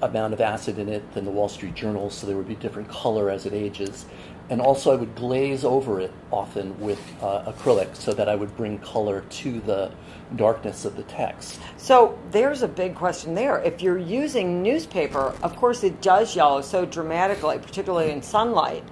amount 0.01 0.34
of 0.34 0.41
acid 0.41 0.80
in 0.80 0.89
it 0.89 1.13
than 1.13 1.25
the 1.25 1.32
Wall 1.32 1.50
Street 1.50 1.75
Journal, 1.75 2.10
so 2.10 2.25
there 2.25 2.38
would 2.38 2.48
be 2.48 2.56
different 2.56 2.89
color 2.89 3.30
as 3.30 3.46
it 3.46 3.53
ages. 3.53 4.06
And 4.51 4.60
also 4.60 4.91
I 4.91 4.96
would 4.96 5.15
glaze 5.15 5.63
over 5.63 6.01
it 6.01 6.12
often 6.29 6.77
with 6.77 7.00
uh, 7.22 7.51
acrylic 7.53 7.96
so 7.96 8.13
that 8.13 8.27
I 8.27 8.36
would 8.36 8.55
bring 8.58 8.79
color 8.79 9.22
to 9.22 9.62
the 9.62 9.91
darkness 10.36 10.84
of 10.84 10.98
the 10.98 11.03
text. 11.03 11.62
So 11.77 12.20
there's 12.31 12.62
a 12.62 12.67
big 12.67 12.93
question 12.93 13.34
there. 13.34 13.60
If 13.63 13.81
you're 13.81 13.98
using 13.98 14.62
newspaper, 14.62 15.34
of 15.41 15.55
course 15.55 15.86
it 15.86 16.01
does 16.01 16.36
yellow 16.36 16.62
so 16.62 16.86
dramatically, 16.86 17.60
particularly 17.60 18.12
in 18.12 18.22
sunlight, 18.22 18.84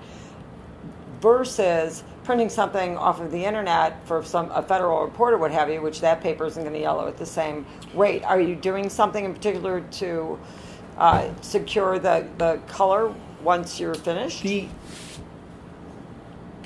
versus 1.19 2.05
printing 2.23 2.47
something 2.47 2.95
off 2.95 3.19
of 3.19 3.29
the 3.29 3.43
internet 3.43 4.05
for 4.07 4.23
some 4.23 4.49
a 4.51 4.63
federal 4.63 5.03
reporter, 5.03 5.37
what 5.37 5.51
have 5.51 5.69
you, 5.69 5.81
which 5.81 5.99
that 5.99 6.21
paper 6.21 6.45
isn't 6.45 6.63
going 6.63 6.73
to 6.73 6.79
yellow 6.79 7.05
at 7.05 7.17
the 7.17 7.25
same 7.25 7.65
rate. 7.93 8.23
Are 8.23 8.39
you 8.39 8.55
doing 8.55 8.89
something 8.89 9.25
in 9.25 9.33
particular 9.33 9.81
to 9.81 10.39
uh, 10.97 11.29
secure 11.41 11.99
the, 11.99 12.25
the 12.37 12.61
color 12.67 13.13
once 13.43 13.77
you're 13.77 13.95
finished? 13.95 14.43
The 14.43 14.69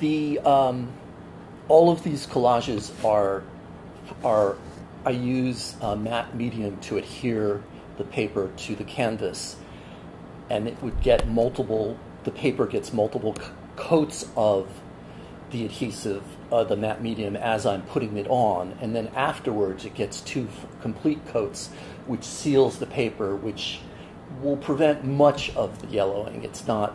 the 0.04 0.38
um, 0.40 0.92
all 1.68 1.90
of 1.90 2.04
these 2.04 2.26
collages 2.26 2.92
are 3.02 3.42
are 4.22 4.56
I 5.06 5.10
use 5.10 5.76
a 5.80 5.96
matte 5.96 6.34
medium 6.36 6.78
to 6.82 6.98
adhere 6.98 7.62
the 7.96 8.04
paper 8.04 8.50
to 8.54 8.76
the 8.76 8.84
canvas, 8.84 9.56
and 10.50 10.68
it 10.68 10.82
would 10.82 11.00
get 11.00 11.26
multiple. 11.26 11.98
The 12.24 12.30
paper 12.30 12.66
gets 12.66 12.92
multiple 12.92 13.34
coats 13.76 14.28
of 14.36 14.68
the 15.50 15.64
adhesive, 15.64 16.22
uh, 16.52 16.64
the 16.64 16.76
matte 16.76 17.02
medium, 17.02 17.36
as 17.36 17.64
I'm 17.64 17.82
putting 17.82 18.16
it 18.18 18.26
on, 18.28 18.76
and 18.82 18.94
then 18.94 19.08
afterwards 19.14 19.86
it 19.86 19.94
gets 19.94 20.20
two 20.20 20.48
complete 20.82 21.24
coats, 21.26 21.68
which 22.06 22.24
seals 22.24 22.78
the 22.78 22.86
paper, 22.86 23.36
which 23.36 23.80
will 24.42 24.56
prevent 24.56 25.04
much 25.04 25.54
of 25.56 25.80
the 25.80 25.86
yellowing. 25.88 26.44
It's 26.44 26.66
not, 26.66 26.94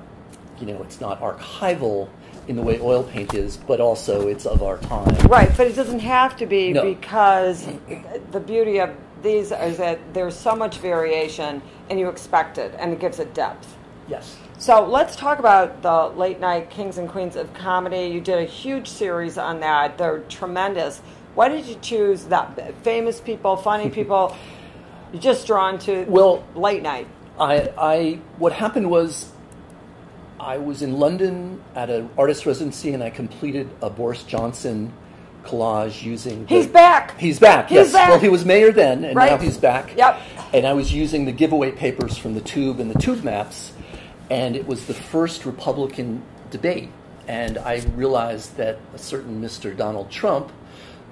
you 0.59 0.67
know, 0.67 0.83
it's 0.83 0.99
not 0.99 1.21
archival 1.21 2.09
in 2.49 2.55
the 2.55 2.61
way 2.63 2.79
oil 2.81 3.03
paint 3.03 3.35
is, 3.35 3.57
but 3.57 3.79
also 3.79 4.27
it's 4.27 4.47
of 4.47 4.63
our 4.63 4.79
time. 4.79 5.07
Right, 5.27 5.55
but 5.55 5.67
it 5.67 5.75
doesn't 5.75 5.99
have 5.99 6.35
to 6.37 6.47
be 6.47 6.73
No. 6.73 6.81
because 6.83 7.67
the 8.31 8.39
beauty 8.39 8.79
of 8.79 8.89
these 9.21 9.51
is 9.51 9.77
that 9.77 9.99
there's 10.15 10.35
so 10.35 10.55
much 10.55 10.79
variation 10.79 11.61
and 11.91 11.99
you 11.99 12.09
expect 12.09 12.57
it 12.57 12.73
and 12.79 12.91
it 12.91 12.99
gives 12.99 13.19
it 13.19 13.35
depth. 13.35 13.77
Yes. 14.07 14.35
So 14.57 14.83
let's 14.83 15.15
talk 15.15 15.37
about 15.37 15.83
the 15.83 16.07
late 16.17 16.39
night 16.39 16.71
kings 16.71 16.97
and 16.97 17.07
queens 17.07 17.35
of 17.35 17.53
comedy. 17.53 18.07
You 18.07 18.19
did 18.19 18.39
a 18.39 18.45
huge 18.45 18.87
series 18.89 19.37
on 19.37 19.59
that. 19.59 19.99
They're 19.99 20.21
tremendous. 20.27 21.01
Why 21.35 21.49
did 21.49 21.67
you 21.67 21.75
choose 21.81 22.23
that? 22.25 22.73
Famous 22.83 23.21
people, 23.21 23.57
funny 23.57 23.89
people. 23.99 24.35
You're 25.13 25.21
just 25.21 25.45
drawn 25.45 25.77
to 25.79 26.03
Well- 26.09 26.43
late 26.55 26.81
night. 26.81 27.07
I, 27.39 27.71
I 27.77 28.19
what 28.39 28.53
happened 28.53 28.89
was 28.89 29.31
I 30.39 30.57
was 30.57 30.81
in 30.81 30.99
London 30.99 31.61
at 31.75 31.89
an 31.89 32.09
artist 32.17 32.45
residency 32.45 32.93
and 32.93 33.03
I 33.03 33.09
completed 33.09 33.69
a 33.81 33.89
Boris 33.89 34.23
Johnson 34.23 34.93
collage 35.43 36.03
using 36.03 36.45
the- 36.45 36.55
He's 36.55 36.67
back. 36.67 37.19
He's 37.19 37.39
back. 37.39 37.69
He's 37.69 37.75
yes. 37.75 37.91
back. 37.91 38.09
Well, 38.09 38.19
he 38.19 38.29
was 38.29 38.45
mayor 38.45 38.71
then 38.71 39.03
and 39.03 39.15
now 39.15 39.37
he's 39.37 39.57
back. 39.57 39.95
Yep. 39.97 40.19
And 40.53 40.65
I 40.65 40.73
was 40.73 40.93
using 40.93 41.25
the 41.25 41.31
giveaway 41.31 41.71
papers 41.71 42.17
from 42.17 42.33
the 42.33 42.41
Tube 42.41 42.79
and 42.79 42.89
the 42.89 42.99
Tube 42.99 43.23
maps 43.23 43.73
and 44.29 44.55
it 44.55 44.65
was 44.65 44.85
the 44.85 44.93
first 44.93 45.45
Republican 45.45 46.23
debate 46.51 46.89
and 47.27 47.57
I 47.57 47.81
realized 47.95 48.57
that 48.57 48.79
a 48.93 48.97
certain 48.97 49.41
Mr. 49.41 49.75
Donald 49.75 50.09
Trump, 50.09 50.51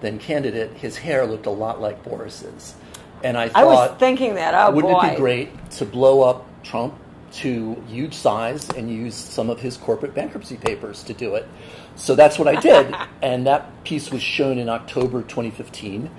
then 0.01 0.19
candidate, 0.19 0.71
his 0.73 0.97
hair 0.97 1.25
looked 1.25 1.45
a 1.45 1.51
lot 1.51 1.81
like 1.81 2.03
Boris's. 2.03 2.75
And 3.23 3.37
I 3.37 3.49
thought 3.49 3.61
I 3.61 3.65
was 3.65 3.99
thinking 3.99 4.35
that. 4.35 4.53
Oh 4.53 4.71
wouldn't 4.71 4.93
boy. 4.93 5.07
it 5.07 5.11
be 5.11 5.15
great 5.17 5.71
to 5.71 5.85
blow 5.85 6.21
up 6.21 6.45
Trump 6.63 6.95
to 7.33 7.81
huge 7.87 8.13
size 8.13 8.69
and 8.69 8.89
use 8.89 9.15
some 9.15 9.49
of 9.49 9.59
his 9.59 9.77
corporate 9.77 10.13
bankruptcy 10.13 10.57
papers 10.57 11.03
to 11.03 11.13
do 11.13 11.35
it? 11.35 11.47
So 11.95 12.15
that's 12.15 12.37
what 12.39 12.47
I 12.47 12.59
did. 12.59 12.93
and 13.21 13.47
that 13.47 13.83
piece 13.83 14.11
was 14.11 14.21
shown 14.21 14.57
in 14.57 14.69
October 14.69 15.21
2015. 15.21 16.09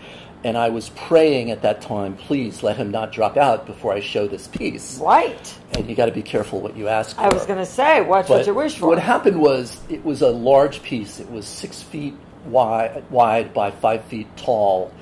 And 0.44 0.56
I 0.56 0.68
was 0.68 0.90
praying 0.90 1.50
at 1.50 1.62
that 1.62 1.80
time, 1.80 2.16
please 2.16 2.62
let 2.62 2.76
him 2.76 2.92
not 2.92 3.10
drop 3.10 3.36
out 3.36 3.66
before 3.66 3.92
I 3.92 3.98
show 3.98 4.28
this 4.28 4.46
piece. 4.46 4.98
Right. 4.98 5.58
And 5.72 5.88
you 5.90 5.96
got 5.96 6.06
to 6.06 6.12
be 6.12 6.22
careful 6.22 6.60
what 6.60 6.76
you 6.76 6.86
ask 6.86 7.16
for. 7.16 7.22
I 7.22 7.28
was 7.28 7.44
going 7.44 7.58
to 7.58 7.66
say, 7.66 8.02
watch 8.02 8.28
what 8.28 8.46
you 8.46 8.54
wish 8.54 8.76
for. 8.76 8.86
What 8.86 9.00
happened 9.00 9.40
was 9.40 9.80
it 9.88 10.04
was 10.04 10.22
a 10.22 10.30
large 10.30 10.82
piece. 10.82 11.18
It 11.18 11.28
was 11.28 11.44
six 11.44 11.82
feet 11.82 12.14
wide, 12.44 13.04
wide 13.10 13.52
by 13.52 13.70
five 13.70 14.04
feet 14.04 14.28
tall, 14.36 14.92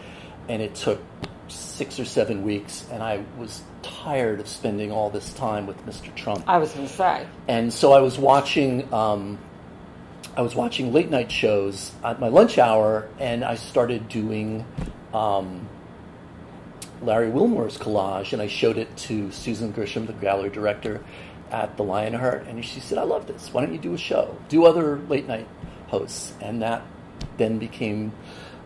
and 0.49 0.63
it 0.63 0.75
took 0.75 1.01
six 1.49 1.99
or 1.99 2.05
seven 2.05 2.43
weeks. 2.43 2.87
And 2.91 3.03
I 3.03 3.25
was 3.39 3.63
tired 3.83 4.41
of 4.41 4.49
spending 4.49 4.91
all 4.91 5.11
this 5.11 5.33
time 5.35 5.67
with 5.67 5.85
Mr. 5.87 6.15
Trump. 6.15 6.45
I 6.47 6.59
was 6.59 6.73
going 6.73 6.87
to 6.87 6.93
say. 6.93 7.27
And 7.49 7.73
so 7.73 7.93
I 7.93 8.01
was 8.01 8.19
watching. 8.19 8.93
Um, 8.93 9.39
I 10.37 10.43
was 10.43 10.55
watching 10.55 10.93
late 10.93 11.09
night 11.09 11.33
shows 11.33 11.93
at 12.05 12.21
my 12.21 12.29
lunch 12.29 12.59
hour, 12.59 13.09
and 13.19 13.43
I 13.43 13.55
started 13.55 14.07
doing 14.11 14.67
um, 15.15 15.67
Larry 17.01 17.31
Wilmore's 17.31 17.79
collage, 17.79 18.35
and 18.35 18.43
I 18.43 18.47
showed 18.47 18.77
it 18.77 18.95
to 18.99 19.33
Susan 19.33 19.73
Grisham, 19.73 20.07
the 20.07 20.13
gallery 20.13 20.51
director 20.51 21.03
at 21.51 21.77
the 21.79 21.85
Lionheart, 21.85 22.47
and 22.49 22.63
she 22.63 22.81
said, 22.81 22.99
"I 22.99 23.05
love 23.05 23.27
this. 23.27 23.53
Why 23.53 23.63
don't 23.63 23.73
you 23.73 23.79
do 23.79 23.95
a 23.95 23.99
show? 23.99 24.37
Do 24.49 24.67
other 24.67 24.99
late 25.09 25.27
night 25.27 25.49
hosts?" 25.89 26.35
And 26.43 26.61
that 26.61 26.83
then 27.39 27.59
became 27.59 28.13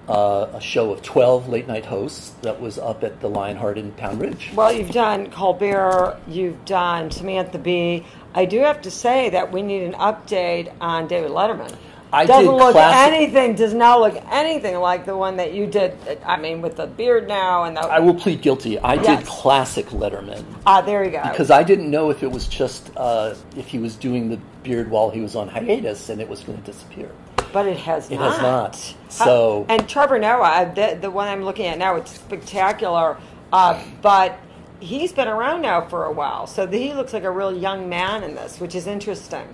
uh, 0.09 0.49
a 0.54 0.61
show 0.61 0.90
of 0.92 1.02
twelve 1.02 1.49
late 1.49 1.66
night 1.69 1.87
hosts 1.87 2.30
that 2.42 2.61
was 2.61 2.78
up 2.78 3.04
at 3.04 3.21
the 3.21 3.28
Lionheart 3.28 3.78
in 3.78 3.92
Pound 3.92 4.21
Ridge. 4.21 4.50
Well, 4.54 4.73
you've 4.73 4.90
done 4.90 5.30
Colbert, 5.30 6.19
you've 6.26 6.64
done 6.64 7.11
Samantha 7.11 7.59
Bee. 7.59 8.04
I 8.35 8.45
do 8.45 8.61
have 8.61 8.83
to 8.83 8.90
say 8.90 9.30
that 9.30 9.52
we 9.52 9.62
need 9.62 9.83
an 9.83 9.92
update 9.95 10.73
on 10.80 11.07
David 11.09 11.30
Letterman. 11.33 11.75
I 12.12 12.26
Doesn't 12.26 12.45
did 12.47 12.50
look 12.59 12.73
classic- 12.73 13.12
anything, 13.12 13.54
does 13.54 13.73
not 13.73 14.00
look 14.00 14.21
anything 14.33 14.76
like 14.80 15.07
the 15.07 15.16
one 15.16 15.37
that 15.37 15.52
you 15.54 15.66
did. 15.69 15.97
I 16.26 16.38
mean, 16.38 16.61
with 16.61 16.75
the 16.76 16.88
beard 16.88 17.28
now 17.28 17.62
and 17.64 17.76
the. 17.76 17.83
I 17.83 18.00
will 18.00 18.14
plead 18.14 18.42
guilty. 18.42 18.80
I 18.80 18.95
Yes. 18.95 19.21
did 19.21 19.28
classic 19.28 19.87
Letterman. 19.90 20.42
ah, 20.66 20.80
there 20.80 21.04
you 21.04 21.12
go. 21.12 21.23
because 21.23 21.52
I 21.52 21.62
didn't 21.62 21.88
know 21.88 22.11
if 22.11 22.25
it 22.25 22.33
was 22.33 22.49
just 22.49 22.90
uh, 22.97 23.35
if 23.57 23.69
he 23.69 23.78
was 23.78 23.95
doing 23.95 24.28
the 24.28 24.38
beard 24.64 24.90
while 24.90 25.11
he 25.11 25.21
was 25.21 25.37
on 25.37 25.47
hiatus 25.47 26.09
and 26.09 26.21
it 26.21 26.28
was 26.28 26.40
going 26.42 26.59
to 26.61 26.64
disappear. 26.64 27.11
But 27.52 27.66
it 27.66 27.78
has 27.78 28.11
It 28.11 28.16
not. 28.16 28.33
has 28.33 28.42
not. 28.42 28.95
So 29.09 29.66
and 29.69 29.88
Trevor 29.88 30.19
Noah, 30.19 30.73
the, 30.75 30.99
the 31.00 31.11
one 31.11 31.28
I'm 31.28 31.45
looking 31.45 31.66
at 31.66 31.78
now, 31.78 31.97
it's 31.97 32.12
spectacular. 32.14 33.16
Uh, 33.52 33.83
but 34.02 34.38
he's 34.78 35.12
been 35.12 35.28
around 35.28 35.62
now 35.62 35.87
for 35.88 36.04
a 36.04 36.12
while, 36.12 36.47
so 36.47 36.66
he 36.66 36.92
looks 36.95 37.12
like 37.12 37.25
a 37.25 37.30
real 37.30 37.57
young 37.57 37.88
man 37.88 38.23
in 38.23 38.35
this, 38.37 38.61
which 38.61 38.75
is 38.75 38.87
interesting. 38.87 39.49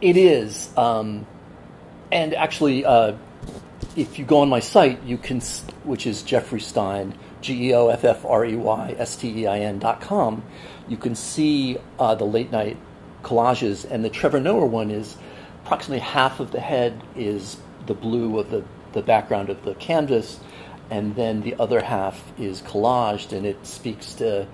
it 0.00 0.16
is, 0.16 0.68
um, 0.76 1.26
and 2.10 2.34
actually, 2.34 2.84
uh, 2.84 3.14
if 3.96 4.18
you 4.18 4.24
go 4.24 4.40
on 4.40 4.48
my 4.48 4.60
site, 4.60 5.02
you 5.04 5.16
can, 5.16 5.40
which 5.84 6.06
is 6.06 6.22
Geoffrey 6.22 6.60
Stein, 6.60 7.16
G 7.40 7.68
E 7.70 7.74
O 7.74 7.88
F 7.88 8.04
F 8.04 8.24
R 8.26 8.44
E 8.44 8.54
Y 8.56 8.94
S 8.98 9.16
T 9.16 9.28
E 9.42 9.46
I 9.46 9.60
N 9.60 9.78
dot 9.78 10.00
com, 10.02 10.42
you 10.88 10.96
can 10.98 11.14
see 11.14 11.78
uh, 11.98 12.14
the 12.14 12.24
late 12.26 12.52
night 12.52 12.76
collages, 13.22 13.90
and 13.90 14.04
the 14.04 14.10
Trevor 14.10 14.40
Noah 14.40 14.66
one 14.66 14.90
is 14.90 15.16
approximately 15.72 16.00
half 16.00 16.38
of 16.38 16.50
the 16.50 16.60
head 16.60 17.02
is 17.16 17.56
the 17.86 17.94
blue 17.94 18.38
of 18.38 18.50
the, 18.50 18.62
the 18.92 19.00
background 19.00 19.48
of 19.48 19.64
the 19.64 19.74
canvas, 19.76 20.38
and 20.90 21.16
then 21.16 21.40
the 21.40 21.54
other 21.58 21.80
half 21.80 22.30
is 22.38 22.60
collaged, 22.60 23.32
and 23.32 23.46
it 23.46 23.56
speaks 23.66 24.12
to 24.12 24.46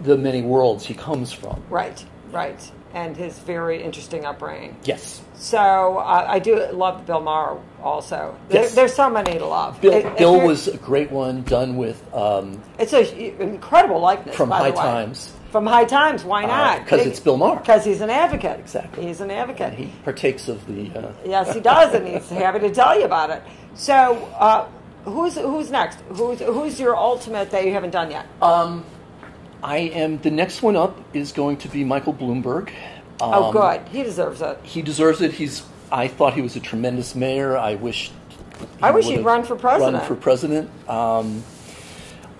the 0.00 0.18
many 0.18 0.42
worlds 0.42 0.84
he 0.84 0.92
comes 0.92 1.32
from. 1.32 1.62
Right, 1.70 2.04
right. 2.30 2.60
And 2.94 3.16
his 3.16 3.38
very 3.40 3.82
interesting 3.82 4.24
upbringing. 4.24 4.76
Yes. 4.84 5.20
So 5.34 5.58
uh, 5.98 6.26
I 6.28 6.38
do 6.38 6.56
love 6.72 7.04
Bill 7.06 7.20
Maher 7.20 7.58
also. 7.82 8.36
There, 8.48 8.62
Yes. 8.62 8.74
there's 8.74 8.94
so 8.94 9.10
many 9.10 9.38
to 9.38 9.44
love. 9.46 9.80
Bill, 9.80 9.92
If- 9.92 10.16
Bill 10.18 10.40
was 10.40 10.68
a 10.68 10.76
great 10.78 11.10
one, 11.10 11.42
done 11.42 11.76
with 11.76 12.02
um, 12.14 12.62
It's 12.78 12.92
an 12.94 13.06
incredible 13.40 14.00
likeness 14.00 14.34
From 14.36 14.48
by 14.48 14.70
High. 14.70 14.70
Times. 14.70 15.32
From 15.52 15.66
High 15.66 15.84
Times, 15.84 16.24
why 16.24 16.44
not? 16.46 16.84
because 16.84 17.06
it's 17.06 17.20
Bill 17.20 17.36
Maher. 17.36 17.56
Because 17.60 17.84
he's 17.84 18.00
an 18.00 18.10
advocate. 18.10 18.58
Exactly. 18.60 19.06
He's 19.06 19.20
an 19.20 19.30
advocate. 19.30 19.74
He 19.74 19.90
partakes 20.04 20.48
of 20.48 20.66
the. 20.66 20.90
Uh, 20.98 21.12
Yes, 21.24 21.54
he 21.54 21.60
does, 21.60 21.94
and 21.94 22.06
he's 22.08 22.28
happy 22.30 22.58
to 22.60 22.70
tell 22.70 22.98
you 22.98 23.04
about 23.04 23.30
it. 23.30 23.42
So, 23.74 24.14
uh, 24.38 24.66
who's 25.04 25.36
who's 25.36 25.70
next? 25.70 26.00
Who's 26.10 26.40
who's 26.40 26.78
your 26.80 26.96
ultimate 26.96 27.50
that 27.50 27.64
you 27.64 27.72
haven't 27.72 27.90
done 27.92 28.10
yet? 28.10 28.26
um, 28.42 28.84
I 29.62 29.78
am 29.78 30.18
the 30.18 30.30
next 30.30 30.62
one 30.62 30.76
up 30.76 30.98
is 31.14 31.32
going 31.32 31.56
to 31.58 31.68
be 31.68 31.84
Michael 31.84 32.14
Bloomberg. 32.14 32.68
Um, 33.20 33.34
oh, 33.34 33.52
good. 33.52 33.86
He 33.88 34.02
deserves 34.02 34.40
it. 34.40 34.58
He 34.62 34.82
deserves 34.82 35.20
it. 35.20 35.32
He's. 35.32 35.64
I 35.90 36.08
thought 36.08 36.34
he 36.34 36.42
was 36.42 36.54
a 36.56 36.60
tremendous 36.60 37.14
mayor. 37.14 37.56
I 37.56 37.74
wish. 37.74 38.12
I 38.82 38.90
wish 38.90 39.06
he'd 39.06 39.24
run 39.24 39.44
for 39.44 39.56
president. 39.56 39.98
Run 39.98 40.06
for 40.06 40.14
president. 40.14 40.88
Um, 40.88 41.42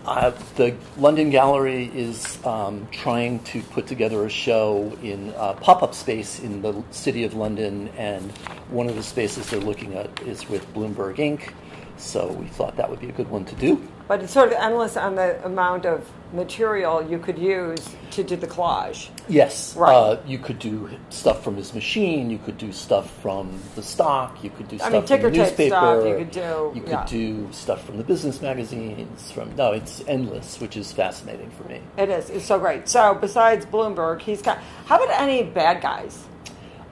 uh, 0.04 0.30
the 0.56 0.74
London 0.96 1.28
Gallery 1.28 1.90
is 1.94 2.42
um, 2.46 2.88
trying 2.90 3.40
to 3.40 3.60
put 3.62 3.86
together 3.86 4.24
a 4.24 4.30
show 4.30 4.96
in 5.02 5.34
uh, 5.36 5.52
pop-up 5.54 5.94
space 5.94 6.40
in 6.40 6.62
the 6.62 6.82
city 6.90 7.24
of 7.24 7.34
London, 7.34 7.88
and 7.98 8.32
one 8.70 8.88
of 8.88 8.96
the 8.96 9.02
spaces 9.02 9.50
they're 9.50 9.60
looking 9.60 9.94
at 9.94 10.22
is 10.22 10.48
with 10.48 10.66
Bloomberg 10.72 11.16
Inc., 11.16 11.52
So 11.98 12.28
we 12.32 12.46
thought 12.46 12.76
that 12.76 12.88
would 12.88 13.00
be 13.00 13.08
a 13.08 13.12
good 13.12 13.28
one 13.30 13.44
to 13.46 13.54
do. 13.56 13.86
But 14.06 14.22
it's 14.22 14.32
sort 14.32 14.48
of 14.48 14.54
endless 14.54 14.96
on 14.96 15.16
the 15.16 15.44
amount 15.44 15.84
of 15.84 16.08
material 16.32 17.02
you 17.06 17.18
could 17.18 17.38
use 17.38 17.86
to 18.12 18.22
do 18.24 18.36
the 18.36 18.46
collage. 18.46 19.10
Yes, 19.28 19.76
Right. 19.76 19.92
uh, 19.94 20.16
you 20.26 20.38
could 20.38 20.58
do 20.58 20.88
stuff 21.10 21.42
from 21.44 21.56
his 21.56 21.74
machine. 21.74 22.30
You 22.30 22.38
could 22.38 22.56
do 22.56 22.72
stuff 22.72 23.10
from 23.20 23.60
the 23.74 23.82
stock. 23.82 24.42
You 24.42 24.48
could 24.48 24.68
do 24.68 24.76
I 24.76 24.78
stuff 24.78 24.92
mean, 24.92 25.00
from 25.02 25.08
ticker 25.08 25.30
the 25.30 25.36
tape 25.36 25.46
newspaper. 25.48 25.74
stuff 25.76 26.04
you 26.06 26.16
could 26.16 26.30
do, 26.30 26.72
You 26.74 26.80
could 26.82 26.90
yeah. 26.90 27.06
do 27.06 27.48
stuff 27.52 27.84
from 27.84 27.98
the 27.98 28.04
business 28.04 28.40
magazines. 28.40 29.30
From 29.30 29.54
no, 29.56 29.72
it's 29.72 30.02
endless, 30.08 30.58
which 30.60 30.76
is 30.78 30.90
fascinating 30.92 31.50
for 31.50 31.64
me. 31.64 31.80
It 31.98 32.08
is. 32.08 32.30
It's 32.30 32.46
so 32.46 32.58
great. 32.58 32.88
So 32.88 33.14
besides 33.14 33.66
Bloomberg, 33.66 34.20
he's 34.22 34.40
got. 34.40 34.58
How 34.86 35.02
about 35.02 35.20
any 35.20 35.42
bad 35.42 35.82
guys? 35.82 36.24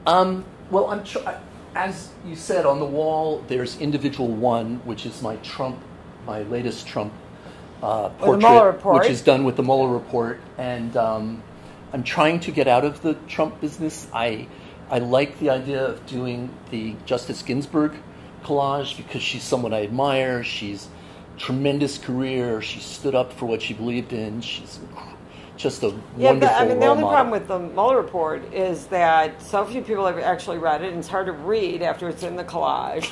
Um, 0.06 0.44
well, 0.70 0.90
I'm 0.90 1.02
tr- 1.02 1.20
I- 1.26 1.36
as 1.76 2.08
you 2.26 2.34
said 2.34 2.66
on 2.66 2.80
the 2.80 2.86
wall. 2.86 3.44
There's 3.46 3.78
individual 3.78 4.28
one, 4.28 4.76
which 4.84 5.04
is 5.06 5.20
my 5.22 5.36
Trump, 5.36 5.78
my 6.26 6.42
latest 6.44 6.86
Trump 6.86 7.12
uh, 7.82 8.08
the 8.08 8.14
portrait, 8.14 8.38
Mueller 8.38 8.66
report. 8.72 9.02
which 9.02 9.10
is 9.10 9.20
done 9.20 9.44
with 9.44 9.56
the 9.56 9.62
Mueller 9.62 9.92
report, 9.92 10.40
and 10.56 10.96
um, 10.96 11.42
I'm 11.92 12.02
trying 12.02 12.40
to 12.40 12.50
get 12.50 12.66
out 12.66 12.84
of 12.84 13.02
the 13.02 13.14
Trump 13.28 13.60
business. 13.60 14.08
I 14.12 14.48
I 14.90 14.98
like 14.98 15.38
the 15.38 15.50
idea 15.50 15.84
of 15.84 16.04
doing 16.06 16.48
the 16.70 16.96
Justice 17.04 17.42
Ginsburg 17.42 17.92
collage 18.42 18.96
because 18.96 19.22
she's 19.22 19.42
someone 19.42 19.74
I 19.74 19.82
admire. 19.82 20.42
She's 20.42 20.88
tremendous 21.36 21.98
career. 21.98 22.62
She 22.62 22.80
stood 22.80 23.14
up 23.14 23.32
for 23.32 23.44
what 23.44 23.60
she 23.60 23.74
believed 23.74 24.14
in. 24.14 24.40
She's 24.40 24.78
just 25.56 25.82
a 25.82 25.94
Yeah, 26.16 26.32
wonderful 26.32 26.40
but 26.40 26.52
I 26.54 26.64
mean, 26.66 26.80
the 26.80 26.86
only 26.86 27.04
model. 27.04 27.08
problem 27.08 27.30
with 27.32 27.48
the 27.48 27.58
Mueller 27.58 27.96
report 27.96 28.52
is 28.52 28.86
that 28.88 29.40
so 29.42 29.64
few 29.64 29.82
people 29.82 30.06
have 30.06 30.18
actually 30.18 30.58
read 30.58 30.82
it, 30.82 30.88
and 30.90 30.98
it's 30.98 31.08
hard 31.08 31.26
to 31.26 31.32
read 31.32 31.82
after 31.82 32.08
it's 32.08 32.22
in 32.22 32.36
the 32.36 32.44
collage. 32.44 33.10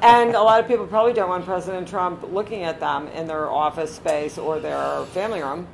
and 0.02 0.34
a 0.34 0.42
lot 0.42 0.60
of 0.60 0.68
people 0.68 0.86
probably 0.86 1.12
don't 1.12 1.28
want 1.28 1.44
President 1.44 1.88
Trump 1.88 2.22
looking 2.32 2.62
at 2.64 2.80
them 2.80 3.08
in 3.08 3.26
their 3.26 3.50
office 3.50 3.94
space 3.94 4.38
or 4.38 4.60
their 4.60 5.04
family 5.06 5.42
room. 5.42 5.66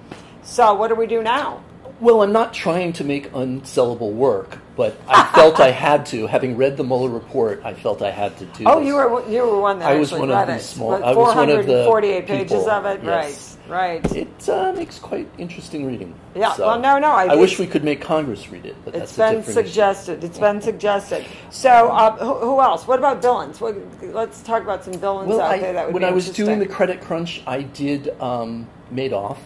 So, 0.43 0.75
what 0.75 0.89
do 0.89 0.95
we 0.95 1.07
do 1.07 1.23
now? 1.23 1.63
Well, 2.03 2.21
I'm 2.25 2.33
not 2.33 2.53
trying 2.53 2.93
to 2.95 3.05
make 3.05 3.31
unsellable 3.31 4.11
work, 4.13 4.59
but 4.77 4.97
I 5.07 5.23
felt 5.37 5.61
I 5.61 5.71
had 5.71 6.05
to. 6.07 6.27
Having 6.27 6.57
read 6.57 6.77
the 6.77 6.83
Mueller 6.83 7.09
report, 7.09 7.63
I 7.65 7.75
felt 7.75 8.03
I 8.03 8.11
had 8.11 8.37
to 8.39 8.45
do 8.47 8.65
Oh, 8.67 8.81
this. 8.81 8.89
you 8.89 8.95
were 8.97 9.31
you 9.31 9.43
were 9.47 9.61
one 9.61 9.79
that 9.79 9.93
I 9.93 9.95
was 9.95 10.11
one 10.11 10.29
of 10.29 10.49
it. 10.49 10.61
small- 10.63 10.95
I 10.95 11.13
was 11.15 11.37
one 11.37 11.49
of 11.49 11.65
the 11.65 11.85
448 11.85 12.27
pages 12.27 12.67
of 12.67 12.87
it. 12.87 13.01
yes. 13.05 13.57
Right, 13.69 14.03
right. 14.03 14.17
It 14.17 14.49
uh, 14.49 14.73
makes 14.73 14.99
quite 14.99 15.29
interesting 15.39 15.87
reading. 15.87 16.13
Yeah, 16.35 16.55
So, 16.55 16.67
well, 16.67 16.81
no, 16.81 16.99
no, 16.99 17.13
I- 17.13 17.27
I, 17.27 17.35
wish 17.37 17.61
we 17.61 17.69
could 17.69 17.85
make 17.85 18.01
Congress 18.01 18.49
read 18.51 18.67
it, 18.67 18.75
but 18.85 18.97
It's 18.97 19.15
that's 19.15 19.19
a 19.19 19.23
been 19.35 19.37
different 19.45 19.59
issue. 19.59 19.69
suggested. 19.69 20.25
It's 20.25 20.39
been 20.41 20.61
suggested. 20.61 21.25
So, 21.51 21.71
uh, 21.71 22.17
who, 22.17 22.35
who 22.35 22.61
else? 22.61 22.85
What 22.89 22.99
about 22.99 23.23
villains? 23.23 23.61
What, 23.61 23.77
let's 24.03 24.43
talk 24.43 24.63
about 24.65 24.83
some 24.83 24.95
villains 24.95 25.29
Well, 25.29 25.41
out 25.41 25.53
I, 25.53 25.59
there 25.61 25.73
that 25.75 25.85
would 25.87 25.95
when 25.95 26.03
I 26.05 26.11
was 26.11 26.31
doing 26.31 26.59
the. 26.59 26.67
Credit 26.67 27.01
Crunch, 27.01 27.43
I 27.47 27.63
did 27.63 28.09
um, 28.21 28.67
Madoff, 28.93 29.39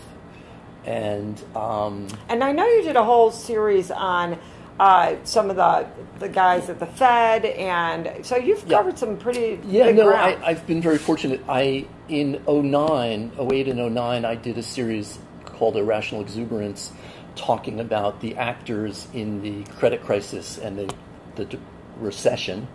and 0.86 1.42
um, 1.56 2.06
And 2.28 2.42
I 2.44 2.52
know 2.52 2.66
you 2.66 2.82
did 2.82 2.96
a 2.96 3.04
whole 3.04 3.30
series 3.30 3.90
on 3.90 4.38
uh, 4.78 5.16
some 5.24 5.50
of 5.50 5.56
the 5.56 5.86
the 6.18 6.28
guys 6.28 6.68
at 6.70 6.78
the 6.78 6.86
Fed, 6.86 7.44
and 7.44 8.24
so 8.24 8.36
you've 8.36 8.64
Yeah. 8.66 8.78
covered 8.78 8.98
some 8.98 9.16
pretty 9.16 9.58
Yeah, 9.66 9.90
no, 9.92 10.04
ground. 10.08 10.42
I, 10.44 10.48
I've 10.50 10.66
been 10.66 10.80
very 10.82 10.98
fortunate. 10.98 11.40
I 11.48 11.86
in 12.08 12.42
09, 12.46 13.32
08 13.38 13.68
and 13.68 13.94
09, 13.94 14.24
I 14.24 14.34
did 14.36 14.56
a 14.58 14.62
series 14.62 15.18
called 15.44 15.76
Irrational 15.76 16.20
Exuberance, 16.22 16.92
talking 17.34 17.80
about 17.80 18.20
the 18.20 18.36
actors 18.36 19.08
in 19.12 19.42
the 19.42 19.64
credit 19.72 20.04
crisis 20.04 20.58
and 20.58 20.78
the, 20.78 20.94
the 21.36 21.44
d- 21.46 21.58
recession. 21.98 22.68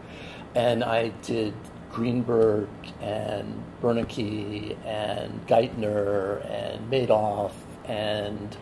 And 0.55 0.83
I 0.83 1.09
did 1.23 1.53
Greenberg 1.91 2.67
and 3.01 3.63
Bernanke 3.81 4.75
and 4.85 5.45
Geithner 5.47 6.43
and 6.49 6.91
Madoff 6.91 7.51
and 7.85 8.57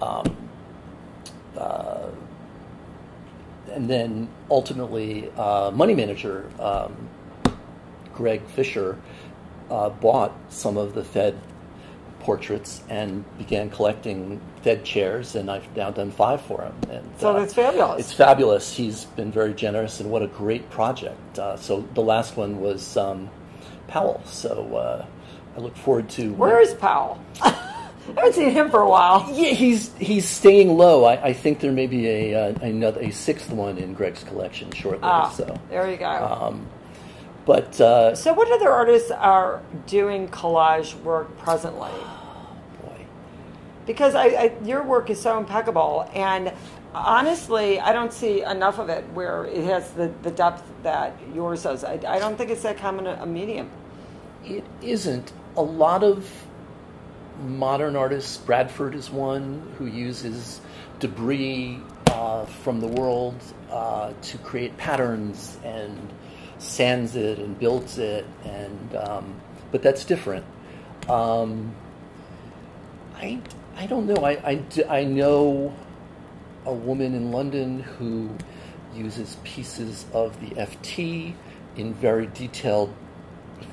um, 0.00 0.36
uh, 1.56 2.08
and 3.72 3.90
then 3.90 4.28
ultimately, 4.50 5.30
uh, 5.36 5.70
money 5.74 5.94
manager 5.94 6.48
um, 6.58 7.08
Greg 8.14 8.42
Fisher 8.46 8.98
uh, 9.70 9.90
bought 9.90 10.32
some 10.48 10.76
of 10.76 10.94
the 10.94 11.04
Fed 11.04 11.38
portraits 12.20 12.82
and 12.88 13.24
began 13.38 13.70
collecting 13.70 14.40
Fed 14.62 14.84
chairs, 14.84 15.36
and 15.36 15.50
I've 15.50 15.76
now 15.76 15.90
done 15.90 16.10
five 16.10 16.40
for 16.40 16.62
him. 16.62 16.74
And, 16.90 17.08
So 17.18 17.30
uh, 17.30 17.40
that's 17.40 17.54
fabulous. 17.54 18.00
It's 18.00 18.12
fabulous. 18.12 18.74
He's 18.74 19.04
been 19.04 19.30
very 19.30 19.54
generous, 19.54 20.00
and 20.00 20.10
what 20.10 20.22
a 20.22 20.26
great 20.26 20.68
project. 20.70 21.38
Uh, 21.38 21.56
so 21.56 21.86
the 21.94 22.00
last 22.00 22.36
one 22.36 22.60
was 22.60 22.96
um, 22.96 23.30
Powell. 23.86 24.22
So 24.24 24.74
uh, 24.76 25.06
I 25.56 25.60
look 25.60 25.76
forward 25.76 26.08
to 26.10 26.32
Where 26.34 26.60
is 26.60 26.74
Powell? 26.74 27.20
I 28.08 28.20
haven't 28.20 28.34
seen 28.34 28.50
him 28.50 28.70
for 28.70 28.80
a 28.80 28.88
while. 28.88 29.28
yeah, 29.32 29.50
he's 29.50 29.94
he's 29.96 30.28
staying 30.28 30.76
low. 30.76 31.04
I, 31.04 31.26
I 31.26 31.32
think 31.32 31.60
there 31.60 31.72
may 31.72 31.86
be 31.86 32.06
a 32.06 32.34
uh, 32.34 32.54
another 32.60 33.00
a 33.00 33.10
sixth 33.10 33.50
one 33.50 33.78
in 33.78 33.94
Greg's 33.94 34.22
collection 34.24 34.70
shortly. 34.72 35.00
Ah, 35.02 35.30
so, 35.30 35.58
there 35.68 35.90
you 35.90 35.96
go. 35.96 36.06
um, 36.06 36.66
but 37.44 37.80
uh, 37.80 38.14
so, 38.14 38.32
what 38.32 38.50
other 38.50 38.70
artists 38.70 39.10
are 39.10 39.62
doing 39.86 40.28
collage 40.28 40.94
work 41.02 41.36
presently? 41.38 41.90
boy, 42.82 43.06
because 43.86 44.14
I, 44.14 44.26
I, 44.26 44.52
your 44.64 44.82
work 44.82 45.10
is 45.10 45.20
so 45.20 45.38
impeccable 45.38 46.08
and 46.14 46.52
honestly 46.94 47.78
i 47.78 47.92
don't 47.92 48.12
see 48.12 48.42
enough 48.42 48.78
of 48.78 48.88
it 48.88 49.04
where 49.12 49.44
it 49.44 49.62
has 49.64 49.90
the, 49.92 50.10
the 50.22 50.30
depth 50.30 50.64
that 50.82 51.14
yours 51.34 51.62
does 51.62 51.84
I, 51.84 52.00
I 52.08 52.18
don't 52.18 52.38
think 52.38 52.48
it's 52.50 52.62
that 52.62 52.78
common 52.78 53.06
a 53.06 53.26
medium 53.26 53.70
it 54.44 54.64
isn't 54.80 55.30
a 55.56 55.62
lot 55.62 56.02
of 56.02 56.45
modern 57.40 57.96
artists. 57.96 58.36
Bradford 58.36 58.94
is 58.94 59.10
one 59.10 59.74
who 59.78 59.86
uses 59.86 60.60
debris 60.98 61.80
uh, 62.08 62.44
from 62.46 62.80
the 62.80 62.86
world 62.86 63.34
uh, 63.70 64.12
to 64.22 64.38
create 64.38 64.76
patterns 64.76 65.58
and 65.64 66.12
sands 66.58 67.16
it 67.16 67.38
and 67.38 67.58
builds 67.58 67.98
it, 67.98 68.24
and 68.44 68.96
um, 68.96 69.34
but 69.70 69.82
that's 69.82 70.04
different. 70.04 70.44
Um, 71.08 71.74
I 73.16 73.40
I 73.76 73.86
don't 73.86 74.06
know. 74.06 74.24
I, 74.24 74.32
I, 74.32 74.62
I 74.88 75.04
know 75.04 75.74
a 76.64 76.72
woman 76.72 77.14
in 77.14 77.30
London 77.30 77.80
who 77.80 78.30
uses 78.94 79.36
pieces 79.44 80.06
of 80.12 80.40
the 80.40 80.48
FT 80.56 81.34
in 81.76 81.94
very 81.94 82.26
detailed 82.26 82.94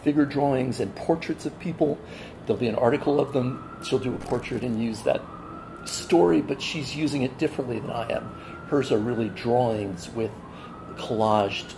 figure 0.03 0.25
drawings 0.25 0.79
and 0.79 0.93
portraits 0.95 1.45
of 1.45 1.57
people. 1.59 1.97
There'll 2.45 2.59
be 2.59 2.67
an 2.67 2.75
article 2.75 3.19
of 3.19 3.33
them. 3.33 3.79
She'll 3.83 3.99
do 3.99 4.13
a 4.13 4.17
portrait 4.17 4.63
and 4.63 4.81
use 4.81 5.01
that 5.03 5.21
story, 5.85 6.41
but 6.41 6.61
she's 6.61 6.95
using 6.95 7.23
it 7.23 7.37
differently 7.37 7.79
than 7.79 7.91
I 7.91 8.09
am. 8.11 8.23
Hers 8.67 8.91
are 8.91 8.97
really 8.97 9.29
drawings 9.29 10.09
with 10.09 10.31
collaged 10.95 11.73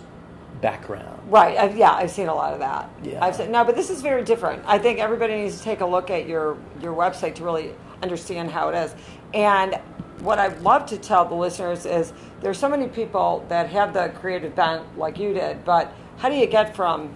background. 0.60 1.20
right 1.30 1.58
I've, 1.58 1.76
yeah 1.76 1.92
i've 1.92 2.10
seen 2.10 2.28
a 2.28 2.34
lot 2.34 2.54
of 2.54 2.60
that 2.60 2.88
Yeah. 3.02 3.22
i've 3.22 3.36
seen 3.36 3.50
no 3.50 3.62
but 3.62 3.74
this 3.76 3.90
is 3.90 4.00
very 4.00 4.24
different 4.24 4.62
i 4.66 4.78
think 4.78 4.98
everybody 4.98 5.34
needs 5.34 5.58
to 5.58 5.62
take 5.64 5.82
a 5.82 5.86
look 5.86 6.08
at 6.10 6.26
your 6.26 6.56
your 6.80 6.94
website 6.94 7.34
to 7.36 7.44
really 7.44 7.74
understand 8.02 8.50
how 8.50 8.70
it 8.70 8.74
is 8.74 8.94
and 9.34 9.74
what 10.20 10.38
i'd 10.38 10.58
love 10.62 10.86
to 10.86 10.96
tell 10.96 11.26
the 11.26 11.34
listeners 11.34 11.84
is 11.84 12.14
there's 12.40 12.56
so 12.58 12.70
many 12.70 12.86
people 12.88 13.44
that 13.50 13.68
have 13.68 13.92
the 13.92 14.08
creative 14.20 14.54
bent 14.54 14.96
like 14.96 15.18
you 15.18 15.34
did 15.34 15.62
but 15.62 15.92
how 16.16 16.30
do 16.30 16.34
you 16.36 16.46
get 16.46 16.74
from 16.74 17.12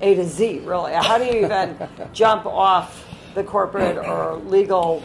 a 0.00 0.14
to 0.14 0.24
z 0.24 0.60
really. 0.60 0.92
How 0.92 1.18
do 1.18 1.24
you 1.24 1.44
even 1.44 1.76
jump 2.12 2.46
off 2.46 3.06
the 3.34 3.44
corporate 3.44 3.98
or 3.98 4.36
legal 4.36 5.02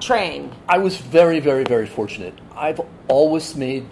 train? 0.00 0.52
I 0.68 0.78
was 0.78 0.96
very, 0.96 1.40
very, 1.40 1.64
very 1.64 1.86
fortunate. 1.86 2.38
I've 2.54 2.80
always 3.08 3.54
made, 3.54 3.86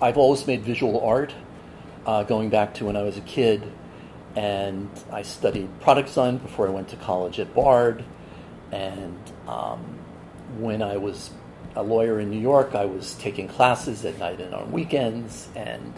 I've 0.00 0.16
always 0.16 0.46
made 0.46 0.62
visual 0.62 1.00
art, 1.00 1.34
uh, 2.06 2.22
going 2.24 2.48
back 2.48 2.74
to 2.74 2.86
when 2.86 2.96
I 2.96 3.02
was 3.02 3.16
a 3.16 3.22
kid, 3.22 3.62
and 4.36 4.88
I 5.10 5.22
studied 5.22 5.68
product 5.80 6.08
design 6.08 6.38
before 6.38 6.66
I 6.66 6.70
went 6.70 6.88
to 6.88 6.96
college 6.96 7.38
at 7.38 7.54
Bard, 7.54 8.04
and 8.70 9.18
um, 9.46 9.80
when 10.58 10.82
I 10.82 10.96
was 10.96 11.30
a 11.74 11.82
lawyer 11.82 12.20
in 12.20 12.30
New 12.30 12.40
York, 12.40 12.74
I 12.74 12.84
was 12.84 13.14
taking 13.14 13.48
classes 13.48 14.04
at 14.04 14.18
night 14.18 14.40
and 14.40 14.54
on 14.54 14.72
weekends, 14.72 15.48
and 15.54 15.92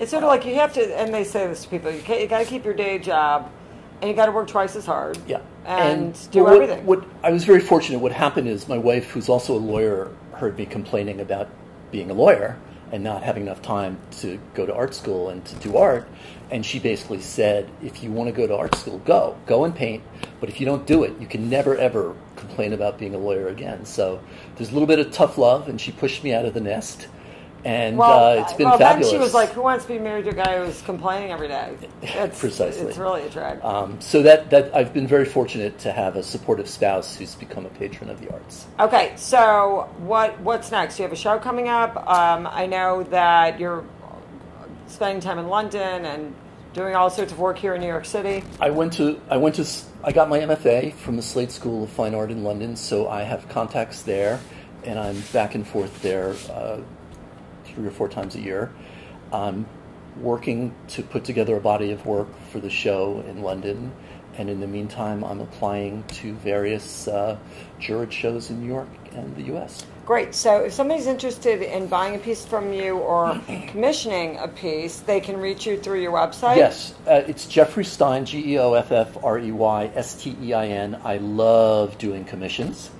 It's 0.00 0.10
sort 0.10 0.24
of 0.24 0.28
like 0.28 0.46
you 0.46 0.54
have 0.54 0.72
to, 0.74 0.98
and 0.98 1.12
they 1.12 1.24
say 1.24 1.46
this 1.46 1.62
to 1.64 1.68
people: 1.68 1.90
you, 1.90 2.00
can't, 2.02 2.20
you 2.20 2.26
got 2.26 2.38
to 2.38 2.46
keep 2.46 2.64
your 2.64 2.74
day 2.74 2.98
job, 2.98 3.50
and 4.00 4.10
you 4.10 4.16
got 4.16 4.26
to 4.26 4.32
work 4.32 4.48
twice 4.48 4.74
as 4.74 4.86
hard. 4.86 5.18
Yeah, 5.28 5.42
and, 5.66 6.18
do 6.30 6.44
what- 6.44 6.54
everything. 6.54 6.86
What, 6.86 7.04
I 7.22 7.30
was 7.30 7.44
very 7.44 7.60
fortunate. 7.60 7.98
What 7.98 8.12
happened 8.12 8.48
is 8.48 8.66
my 8.66 8.78
wife, 8.78 9.10
who's 9.10 9.28
also 9.28 9.54
a 9.54 9.60
lawyer, 9.60 10.10
heard 10.32 10.56
me 10.56 10.64
complaining 10.64 11.20
about 11.20 11.48
being 11.90 12.10
a 12.10 12.14
lawyer 12.14 12.58
and 12.92 13.04
not 13.04 13.22
having 13.22 13.44
enough 13.44 13.62
time 13.62 13.98
to 14.10 14.40
go 14.54 14.66
to 14.66 14.74
art 14.74 14.94
school 14.94 15.28
and 15.28 15.44
to 15.44 15.54
do 15.56 15.76
art. 15.76 16.08
And 16.50 16.66
she 16.66 16.80
basically 16.80 17.20
said, 17.20 17.70
if 17.82 18.02
you 18.02 18.10
want 18.10 18.28
to 18.28 18.32
go 18.32 18.48
to 18.48 18.56
art 18.56 18.74
school, 18.74 18.98
go, 19.00 19.36
go 19.46 19.64
and 19.64 19.72
paint. 19.74 20.02
But 20.40 20.48
if 20.48 20.58
you 20.58 20.66
don't 20.66 20.84
do 20.86 21.04
it, 21.04 21.12
you 21.20 21.26
can 21.28 21.48
never 21.48 21.76
ever 21.76 22.16
complain 22.34 22.72
about 22.72 22.98
being 22.98 23.14
a 23.14 23.18
lawyer 23.18 23.46
again. 23.46 23.84
So 23.84 24.20
there's 24.56 24.70
a 24.70 24.72
little 24.72 24.88
bit 24.88 24.98
of 24.98 25.12
tough 25.12 25.38
love, 25.38 25.68
and 25.68 25.80
she 25.80 25.92
pushed 25.92 26.24
me 26.24 26.32
out 26.32 26.44
of 26.44 26.54
the 26.54 26.60
nest 26.60 27.06
and 27.64 27.98
Well, 27.98 28.38
uh, 28.38 28.42
it's 28.42 28.52
been 28.54 28.68
well, 28.68 28.78
fabulous. 28.78 29.10
then 29.10 29.18
she 29.18 29.22
was 29.22 29.34
like, 29.34 29.50
"Who 29.50 29.62
wants 29.62 29.84
to 29.84 29.92
be 29.92 29.98
married 29.98 30.24
to 30.24 30.30
a 30.30 30.34
guy 30.34 30.64
who's 30.64 30.80
complaining 30.82 31.30
every 31.32 31.48
day?" 31.48 31.74
It's, 32.02 32.38
Precisely. 32.40 32.86
It's 32.88 32.96
really 32.98 33.22
a 33.22 33.28
drag. 33.28 33.62
um, 33.64 34.00
so 34.00 34.22
that 34.22 34.50
that 34.50 34.74
I've 34.74 34.92
been 34.94 35.06
very 35.06 35.24
fortunate 35.24 35.78
to 35.80 35.92
have 35.92 36.16
a 36.16 36.22
supportive 36.22 36.68
spouse 36.68 37.16
who's 37.16 37.34
become 37.34 37.66
a 37.66 37.70
patron 37.70 38.08
of 38.10 38.20
the 38.20 38.32
arts. 38.32 38.66
Okay, 38.78 39.12
so 39.16 39.88
what 39.98 40.40
what's 40.40 40.70
next? 40.70 40.98
You 40.98 41.02
have 41.04 41.12
a 41.12 41.16
show 41.16 41.38
coming 41.38 41.68
up. 41.68 41.96
Um, 42.08 42.46
I 42.50 42.66
know 42.66 43.02
that 43.04 43.60
you're 43.60 43.84
spending 44.86 45.20
time 45.20 45.38
in 45.38 45.48
London 45.48 46.04
and 46.04 46.34
doing 46.72 46.94
all 46.94 47.10
sorts 47.10 47.32
of 47.32 47.38
work 47.38 47.58
here 47.58 47.74
in 47.74 47.80
New 47.80 47.86
York 47.86 48.04
City. 48.04 48.44
I 48.60 48.70
went 48.70 48.92
to 48.94 49.20
I 49.28 49.36
went 49.36 49.56
to 49.56 49.66
I 50.02 50.12
got 50.12 50.28
my 50.28 50.38
MFA 50.38 50.94
from 50.94 51.16
the 51.16 51.22
Slade 51.22 51.50
School 51.50 51.84
of 51.84 51.90
Fine 51.90 52.14
Art 52.14 52.30
in 52.30 52.42
London, 52.42 52.74
so 52.76 53.08
I 53.08 53.22
have 53.22 53.48
contacts 53.48 54.02
there, 54.02 54.40
and 54.84 54.98
I'm 54.98 55.20
back 55.32 55.54
and 55.54 55.66
forth 55.66 56.00
there 56.00 56.34
uh, 56.50 56.78
three 57.74 57.86
or 57.86 57.90
four 57.90 58.08
times 58.08 58.34
a 58.34 58.40
year. 58.40 58.70
I'm 59.32 59.66
working 60.20 60.74
to 60.88 61.02
put 61.02 61.24
together 61.24 61.56
a 61.56 61.60
body 61.60 61.92
of 61.92 62.04
work 62.06 62.28
for 62.50 62.60
the 62.60 62.70
show 62.70 63.24
in 63.28 63.42
London, 63.42 63.92
and 64.36 64.48
in 64.48 64.60
the 64.60 64.66
meantime, 64.66 65.24
I'm 65.24 65.40
applying 65.40 66.04
to 66.04 66.34
various 66.34 67.08
uh, 67.08 67.36
juried 67.80 68.12
shows 68.12 68.50
in 68.50 68.60
New 68.60 68.68
York 68.68 68.88
and 69.12 69.34
the 69.36 69.42
U.S. 69.42 69.84
Great. 70.06 70.34
So 70.34 70.64
if 70.64 70.72
somebody's 70.72 71.06
interested 71.06 71.62
in 71.62 71.86
buying 71.86 72.16
a 72.16 72.18
piece 72.18 72.44
from 72.44 72.72
you 72.72 72.98
or 72.98 73.40
commissioning 73.68 74.38
a 74.38 74.48
piece, 74.48 75.00
they 75.00 75.20
can 75.20 75.36
reach 75.36 75.66
you 75.66 75.78
through 75.78 76.00
your 76.00 76.12
website. 76.12 76.56
Yes, 76.56 76.94
uh, 77.06 77.22
it's 77.26 77.46
Geoffrey 77.46 77.84
Stein, 77.84 78.24
G 78.24 78.54
E 78.54 78.58
O 78.58 78.74
F 78.74 78.92
F 78.92 79.22
R 79.22 79.38
E 79.38 79.52
Y 79.52 79.90
S 79.94 80.20
T 80.20 80.36
E 80.42 80.52
I 80.52 80.66
N. 80.66 81.00
I 81.04 81.18
love 81.18 81.98
doing 81.98 82.24
commissions, 82.24 82.90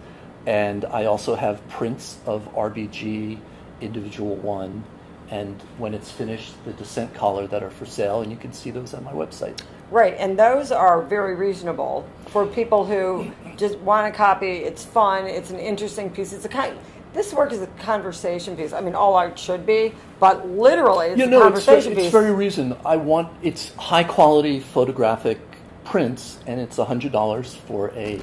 and 0.46 0.84
I 0.84 1.06
also 1.06 1.34
have 1.34 1.66
prints 1.68 2.18
of 2.26 2.54
RBG 2.54 3.38
Individual 3.80 4.36
One, 4.36 4.84
and 5.30 5.60
when 5.78 5.94
it's 5.94 6.10
finished, 6.10 6.52
the 6.64 6.72
Dissent 6.72 7.14
collar 7.14 7.46
that 7.46 7.62
are 7.62 7.70
for 7.70 7.86
sale, 7.86 8.22
and 8.22 8.30
you 8.30 8.36
can 8.36 8.52
see 8.52 8.70
those 8.70 8.94
on 8.94 9.04
my 9.04 9.12
website. 9.12 9.60
Right, 9.90 10.14
and 10.18 10.38
those 10.38 10.70
are 10.70 11.02
very 11.02 11.34
reasonable 11.34 12.08
for 12.28 12.46
people 12.46 12.84
who 12.84 13.30
just 13.56 13.78
want 13.78 14.12
a 14.12 14.16
copy. 14.16 14.58
It's 14.58 14.84
fun. 14.84 15.26
It's 15.26 15.50
an 15.50 15.58
interesting 15.58 16.10
piece. 16.10 16.32
It's 16.32 16.44
a 16.44 16.48
kind. 16.48 16.78
This 17.12 17.32
work 17.32 17.52
is 17.52 17.60
a 17.60 17.66
conversation 17.66 18.56
piece. 18.56 18.72
I 18.72 18.80
mean, 18.80 18.94
all 18.94 19.16
art 19.16 19.36
should 19.36 19.66
be, 19.66 19.92
but 20.20 20.48
literally, 20.48 21.08
it's 21.08 21.18
you 21.18 21.24
a 21.24 21.28
know, 21.28 21.38
it's, 21.38 21.44
conversation 21.44 21.94
very, 21.94 21.96
piece. 21.96 22.04
it's 22.04 22.12
very 22.12 22.32
reason. 22.32 22.76
I 22.84 22.96
want 22.96 23.32
it's 23.42 23.74
high 23.74 24.04
quality 24.04 24.60
photographic 24.60 25.40
prints, 25.84 26.38
and 26.46 26.60
it's 26.60 26.76
hundred 26.76 27.10
dollars 27.10 27.54
for 27.54 27.90
a 27.96 28.20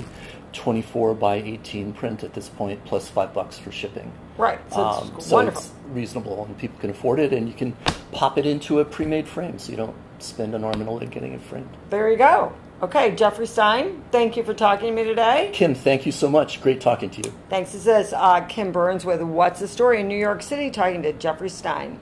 twenty-four 0.57 1.13
by 1.15 1.35
eighteen 1.35 1.93
print 1.93 2.23
at 2.23 2.33
this 2.33 2.49
point, 2.49 2.83
plus 2.85 3.07
five 3.09 3.33
bucks 3.33 3.57
for 3.57 3.71
shipping. 3.71 4.11
right. 4.37 4.59
So 4.73 4.81
Um, 4.83 5.13
it's 5.15 5.25
so 5.27 5.39
it's 5.39 5.71
reasonable 5.91 6.45
and 6.45 6.57
people 6.57 6.77
can 6.79 6.89
afford 6.89 7.19
it, 7.19 7.31
and 7.33 7.47
you 7.47 7.53
can 7.53 7.73
pop 8.11 8.37
it 8.37 8.45
into 8.45 8.79
a 8.79 8.85
pre-made 8.85 9.27
frame, 9.27 9.57
so 9.59 9.71
you 9.71 9.77
don't 9.77 9.95
spend 10.19 10.53
an 10.55 10.63
arm 10.63 10.79
and 10.81 10.89
a 10.89 10.91
leg 10.91 11.11
getting 11.11 11.33
it 11.33 11.41
framed. 11.41 11.69
there 11.89 12.09
you 12.11 12.17
go. 12.17 12.51
Okay, 12.81 13.15
Geoffrey 13.15 13.47
Stein, 13.47 14.03
thank 14.11 14.37
you 14.37 14.43
for 14.43 14.53
talking 14.53 14.89
to 14.89 14.93
me 14.93 15.03
today. 15.03 15.49
Kim, 15.51 15.73
thank 15.73 16.05
you 16.05 16.11
so 16.11 16.29
much. 16.29 16.61
Great 16.61 16.79
talking 16.79 17.09
to 17.09 17.17
you. 17.23 17.33
Thanks. 17.49 17.71
This 17.71 17.87
is 17.87 18.13
uh, 18.13 18.41
Kim 18.41 18.71
Berns 18.71 19.03
with 19.03 19.19
What's 19.21 19.59
the 19.61 19.67
Story 19.67 20.01
in 20.01 20.07
New 20.07 20.17
York 20.17 20.43
City, 20.43 20.69
talking 20.69 21.01
to 21.01 21.11
Geoffrey 21.13 21.49
Stein. 21.49 21.99